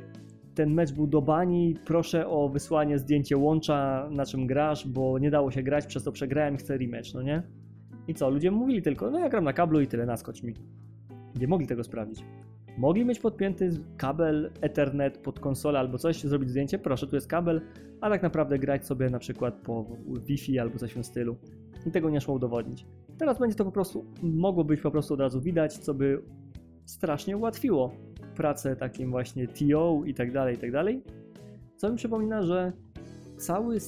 [0.55, 5.31] ten mecz był do bani, proszę o wysłanie zdjęcie łącza, na czym grasz, bo nie
[5.31, 7.43] dało się grać, przez to przegrałem chcę rematch, no nie?
[8.09, 10.55] I co, ludzie mówili tylko, no ja gram na kablu i tyle, naskocz mi.
[11.41, 12.25] Nie mogli tego sprawdzić.
[12.79, 17.61] Mogli mieć podpięty kabel Ethernet pod konsolę albo coś, zrobić zdjęcie, proszę, tu jest kabel,
[18.01, 19.87] a tak naprawdę grać sobie na przykład po
[20.27, 21.37] Wi-Fi albo coś w tym stylu.
[21.87, 22.87] I tego nie szło udowodnić.
[23.19, 26.23] Teraz będzie to po prostu, mogło być po prostu od razu widać, co by
[26.85, 27.93] strasznie ułatwiło
[28.35, 31.03] pracę takim właśnie TO i tak dalej, i tak dalej.
[31.77, 32.73] Co mi przypomina, że
[33.37, 33.79] cały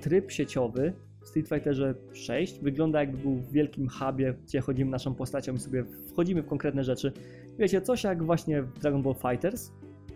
[0.00, 5.14] tryb sieciowy w Street Fighterze 6 wygląda jakby był w wielkim hubie, gdzie chodzimy naszą
[5.14, 7.12] postacią i sobie wchodzimy w konkretne rzeczy.
[7.58, 9.70] Wiecie, coś jak właśnie w Dragon Ball Fighters.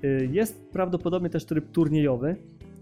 [0.04, 2.36] Y, jest prawdopodobnie też tryb turniejowy,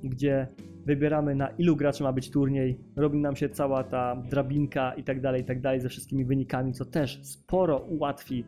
[0.04, 0.46] gdzie
[0.86, 5.20] wybieramy na ilu graczy ma być turniej, robi nam się cała ta drabinka i tak
[5.20, 8.44] dalej, i tak dalej ze wszystkimi wynikami, co też sporo ułatwi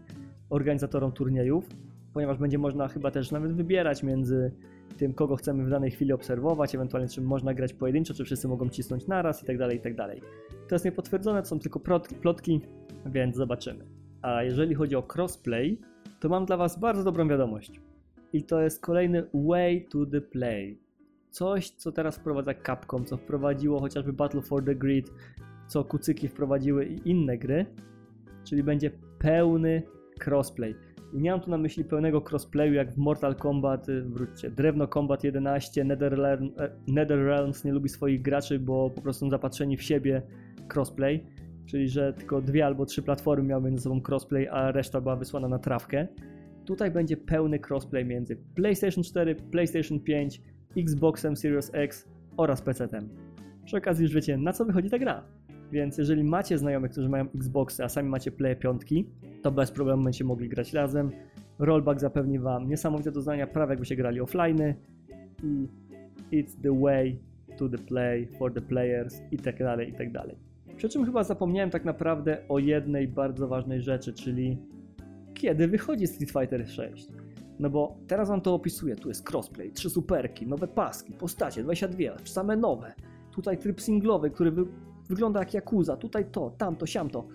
[0.50, 1.68] organizatorom turniejów,
[2.12, 4.52] ponieważ będzie można chyba też nawet wybierać między
[4.96, 8.68] tym, kogo chcemy w danej chwili obserwować, ewentualnie czy można grać pojedynczo, czy wszyscy mogą
[8.68, 10.22] cisnąć naraz i tak dalej, i tak dalej.
[10.68, 11.80] To jest niepotwierdzone, to są tylko
[12.20, 12.60] plotki,
[13.06, 13.84] więc zobaczymy.
[14.22, 15.80] A jeżeli chodzi o crossplay,
[16.20, 17.80] to mam dla Was bardzo dobrą wiadomość.
[18.32, 20.78] I to jest kolejny way to the play.
[21.30, 25.12] Coś, co teraz wprowadza Capcom, co wprowadziło chociażby Battle for the Grid,
[25.66, 27.66] co kucyki wprowadziły i inne gry,
[28.44, 29.82] czyli będzie pełny
[30.26, 30.74] crossplay.
[31.12, 34.86] I nie mam tu na myśli pełnego crossplayu jak w Mortal Kombat, y, wróćcie, Drewno
[34.86, 39.82] Combat 11, Netherrealm, e, Netherrealms nie lubi swoich graczy, bo po prostu są zapatrzeni w
[39.82, 40.22] siebie
[40.74, 41.24] crossplay,
[41.66, 45.48] czyli że tylko dwie albo trzy platformy miały między sobą crossplay, a reszta była wysłana
[45.48, 46.08] na trawkę.
[46.64, 50.42] Tutaj będzie pełny crossplay między PlayStation 4, PlayStation 5,
[50.76, 53.08] Xboxem Series X oraz PC-tem.
[53.64, 55.37] Przy okazji już wiecie, na co wychodzi ta gra.
[55.72, 58.82] Więc jeżeli macie znajomych, którzy mają Xboxy, a sami macie Play 5,
[59.42, 61.10] to bez problemu będziecie mogli grać razem.
[61.58, 64.74] Rollback zapewni Wam niesamowite doznania, prawie jakby się grali offline
[65.42, 65.68] i
[66.32, 67.18] it's the way
[67.56, 70.36] to the play for the players i tak dalej, i tak dalej.
[70.76, 74.58] Przy czym chyba zapomniałem tak naprawdę o jednej bardzo ważnej rzeczy, czyli
[75.34, 77.08] kiedy wychodzi Street Fighter 6.
[77.58, 82.04] No bo teraz wam to opisuję, tu jest crossplay, trzy superki, nowe paski, postacie, 22,
[82.24, 82.94] same nowe.
[83.32, 84.52] Tutaj tryb singlowy, który
[85.08, 87.28] wygląda jak Yakuza, tutaj to, tamto, siamto.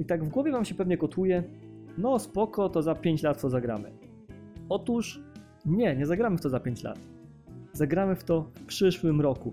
[0.00, 1.42] I tak w głowie wam się pewnie kotuje,
[1.98, 3.92] no spoko, to za 5 lat co zagramy.
[4.68, 5.22] Otóż
[5.66, 6.98] nie, nie zagramy w to za 5 lat.
[7.72, 9.52] Zagramy w to w przyszłym roku.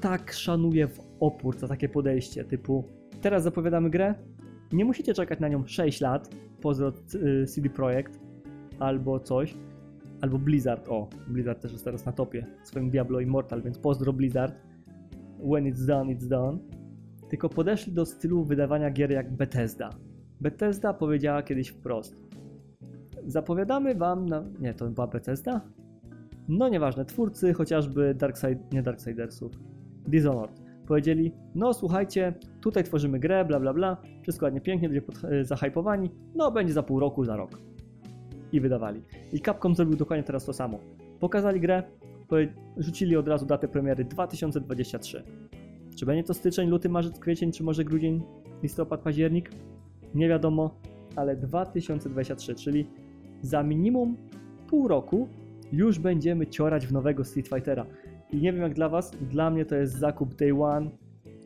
[0.00, 2.84] Tak szanuję w opór za takie podejście, typu
[3.20, 4.14] teraz zapowiadamy grę,
[4.72, 6.30] nie musicie czekać na nią 6 lat,
[7.14, 8.20] y, CD Projekt
[8.78, 9.54] albo coś,
[10.20, 14.54] albo Blizzard, o, Blizzard też jest teraz na topie, swoim Diablo Immortal, więc pozdro Blizzard
[15.42, 16.58] when it's done, it's done,
[17.28, 19.90] tylko podeszli do stylu wydawania gier jak Bethesda.
[20.40, 22.16] Bethesda powiedziała kiedyś wprost:
[23.26, 24.44] Zapowiadamy wam na.
[24.60, 25.60] Nie, to była Bethesda?
[26.48, 29.52] No nieważne, twórcy chociażby Darkside, nie Darksidersów,
[30.08, 30.62] Dishonored.
[30.86, 35.44] Powiedzieli, no słuchajcie, tutaj tworzymy grę, bla bla bla, wszystko ładnie pięknie, będzie pod, e,
[35.44, 37.58] zahypowani, no będzie za pół roku, za rok.
[38.52, 39.02] I wydawali.
[39.32, 40.78] I Capcom zrobił dokładnie teraz to samo.
[41.20, 41.82] Pokazali grę,
[42.76, 45.22] rzucili od razu datę premiery 2023.
[45.96, 48.22] Czy będzie to styczeń, luty, marzec, kwiecień, czy może grudzień,
[48.62, 49.50] listopad, październik?
[50.14, 50.80] Nie wiadomo,
[51.16, 52.86] ale 2023, czyli
[53.42, 54.16] za minimum
[54.66, 55.28] pół roku
[55.72, 57.86] już będziemy ciorać w nowego Street Fightera.
[58.32, 60.90] I nie wiem jak dla Was, dla mnie to jest zakup Day One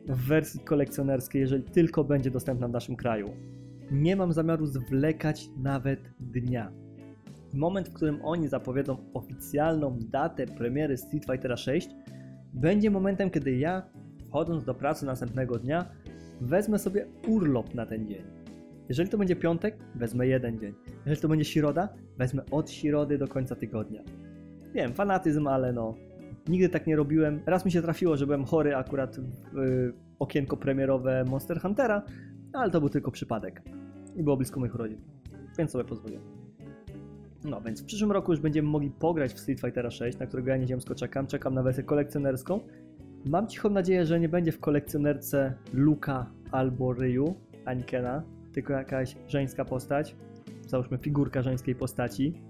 [0.07, 3.29] w wersji kolekcjonerskiej, jeżeli tylko będzie dostępna w naszym kraju.
[3.91, 6.71] Nie mam zamiaru zwlekać nawet dnia.
[7.53, 11.89] Moment, w którym oni zapowiedzą oficjalną datę premiery Street Fightera 6,
[12.53, 13.89] będzie momentem, kiedy ja,
[14.29, 15.85] wchodząc do pracy następnego dnia,
[16.41, 18.23] wezmę sobie urlop na ten dzień.
[18.89, 20.73] Jeżeli to będzie piątek, wezmę jeden dzień.
[21.05, 24.03] Jeżeli to będzie środa, wezmę od środy do końca tygodnia.
[24.73, 25.95] Wiem, fanatyzm, ale no,
[26.47, 27.41] nigdy tak nie robiłem.
[27.45, 29.19] Raz mi się trafiło, że byłem chory akurat
[29.53, 32.03] w y, okienko premierowe Monster Huntera,
[32.53, 33.61] ale to był tylko przypadek.
[34.15, 35.01] I było blisko moich urodzin,
[35.57, 36.36] więc sobie pozwoliłem.
[37.49, 40.49] No, więc w przyszłym roku już będziemy mogli pograć w Street Fightera 6, na którego
[40.49, 41.27] ja nieziemsko czekam.
[41.27, 42.59] Czekam na wersję kolekcjonerską.
[43.25, 49.15] Mam cichą nadzieję, że nie będzie w kolekcjonerce Luka albo Ryu, ani Kena, tylko jakaś
[49.27, 50.15] żeńska postać.
[50.67, 52.41] Załóżmy figurka żeńskiej postaci.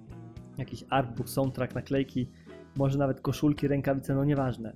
[0.58, 2.30] Jakiś artbook, soundtrack, naklejki,
[2.78, 4.74] może nawet koszulki, rękawice, no nieważne.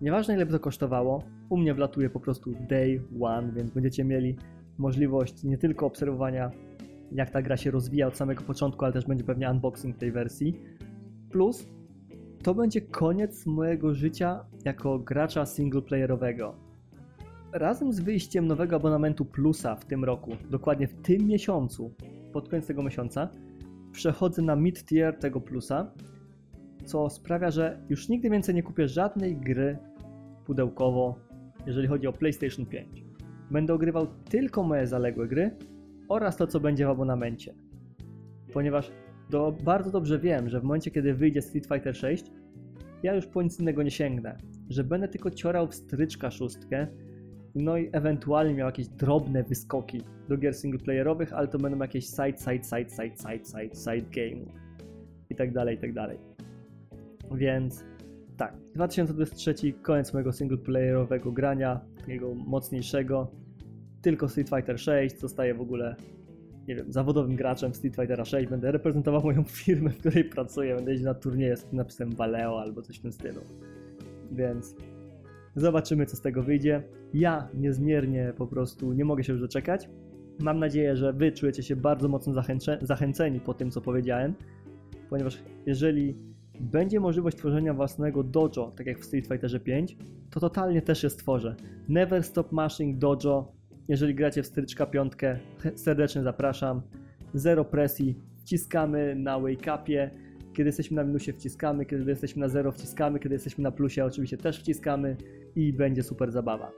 [0.00, 4.36] Nieważne ile by to kosztowało, u mnie wlatuje po prostu day one, więc będziecie mieli
[4.78, 6.50] możliwość nie tylko obserwowania
[7.12, 10.60] jak ta gra się rozwija od samego początku, ale też będzie pewnie unboxing tej wersji.
[11.30, 11.66] Plus
[12.42, 16.54] to będzie koniec mojego życia jako gracza singleplayerowego.
[17.52, 21.94] Razem z wyjściem nowego abonamentu Plusa w tym roku, dokładnie w tym miesiącu,
[22.32, 23.28] pod koniec tego miesiąca,
[23.92, 25.92] przechodzę na mid-tier tego Plusa,
[26.84, 29.78] co sprawia, że już nigdy więcej nie kupię żadnej gry
[30.46, 31.18] pudełkowo,
[31.66, 33.04] jeżeli chodzi o PlayStation 5.
[33.50, 35.56] Będę ogrywał tylko moje zaległe gry
[36.10, 37.54] oraz to, co będzie w abonamencie.
[38.52, 38.92] Ponieważ
[39.30, 42.24] do, bardzo dobrze wiem, że w momencie, kiedy wyjdzie Street Fighter 6,
[43.02, 44.38] ja już po nic innego nie sięgnę.
[44.68, 46.86] Że będę tylko ciorał stryczka szóstkę,
[47.54, 52.38] no i ewentualnie miał jakieś drobne wyskoki do gier singleplayerowych, ale to będą jakieś side,
[52.38, 54.46] side, side, side, side, side, side game
[55.30, 56.18] i tak dalej, i tak dalej.
[57.34, 57.84] Więc
[58.36, 63.30] tak, 2023 koniec mojego singleplayerowego grania, takiego mocniejszego.
[64.02, 65.96] Tylko Street Fighter 6, zostaję w ogóle
[66.68, 70.76] nie wiem, zawodowym graczem w Street Fightera 6, będę reprezentował moją firmę, w której pracuję,
[70.76, 73.40] będę jeździć na turnieje z napisem Valeo albo coś w tym stylu.
[74.32, 74.74] Więc
[75.56, 76.82] zobaczymy, co z tego wyjdzie.
[77.14, 79.88] Ja niezmiernie po prostu nie mogę się już doczekać.
[80.38, 82.42] Mam nadzieję, że wy czujecie się bardzo mocno
[82.82, 84.34] zachęceni po tym, co powiedziałem,
[85.10, 86.16] ponieważ jeżeli
[86.60, 89.96] będzie możliwość tworzenia własnego dojo, tak jak w Street Fighterze 5,
[90.30, 91.56] to totalnie też je stworzę.
[91.88, 93.59] Never Stop Mashing Dojo
[93.90, 95.38] jeżeli gracie w stryczka piątkę,
[95.74, 96.82] serdecznie zapraszam.
[97.34, 100.10] Zero presji, wciskamy na wake upie.
[100.52, 104.36] Kiedy jesteśmy na minusie wciskamy, kiedy jesteśmy na zero wciskamy, kiedy jesteśmy na plusie oczywiście
[104.36, 105.16] też wciskamy
[105.56, 106.70] i będzie super zabawa.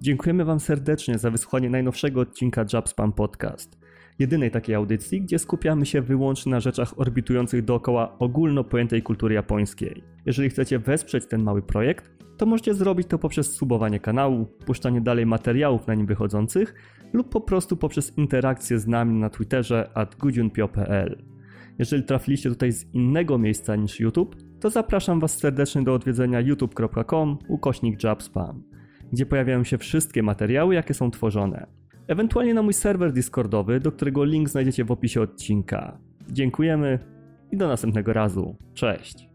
[0.00, 3.83] Dziękujemy Wam serdecznie za wysłuchanie najnowszego odcinka Jobspam Podcast
[4.18, 10.02] jedynej takiej audycji, gdzie skupiamy się wyłącznie na rzeczach orbitujących dookoła ogólno pojętej kultury japońskiej.
[10.26, 15.26] Jeżeli chcecie wesprzeć ten mały projekt, to możecie zrobić to poprzez subowanie kanału, puszczanie dalej
[15.26, 16.74] materiałów na nim wychodzących
[17.12, 21.24] lub po prostu poprzez interakcję z nami na Twitterze at gudziunpio.pl.
[21.78, 27.38] Jeżeli trafiliście tutaj z innego miejsca niż YouTube, to zapraszam Was serdecznie do odwiedzenia youtube.com
[27.48, 27.98] ukośnik
[29.12, 34.24] gdzie pojawiają się wszystkie materiały, jakie są tworzone ewentualnie na mój serwer Discordowy, do którego
[34.24, 35.98] link znajdziecie w opisie odcinka.
[36.30, 36.98] Dziękujemy
[37.52, 38.56] i do następnego razu.
[38.74, 39.28] Cześć!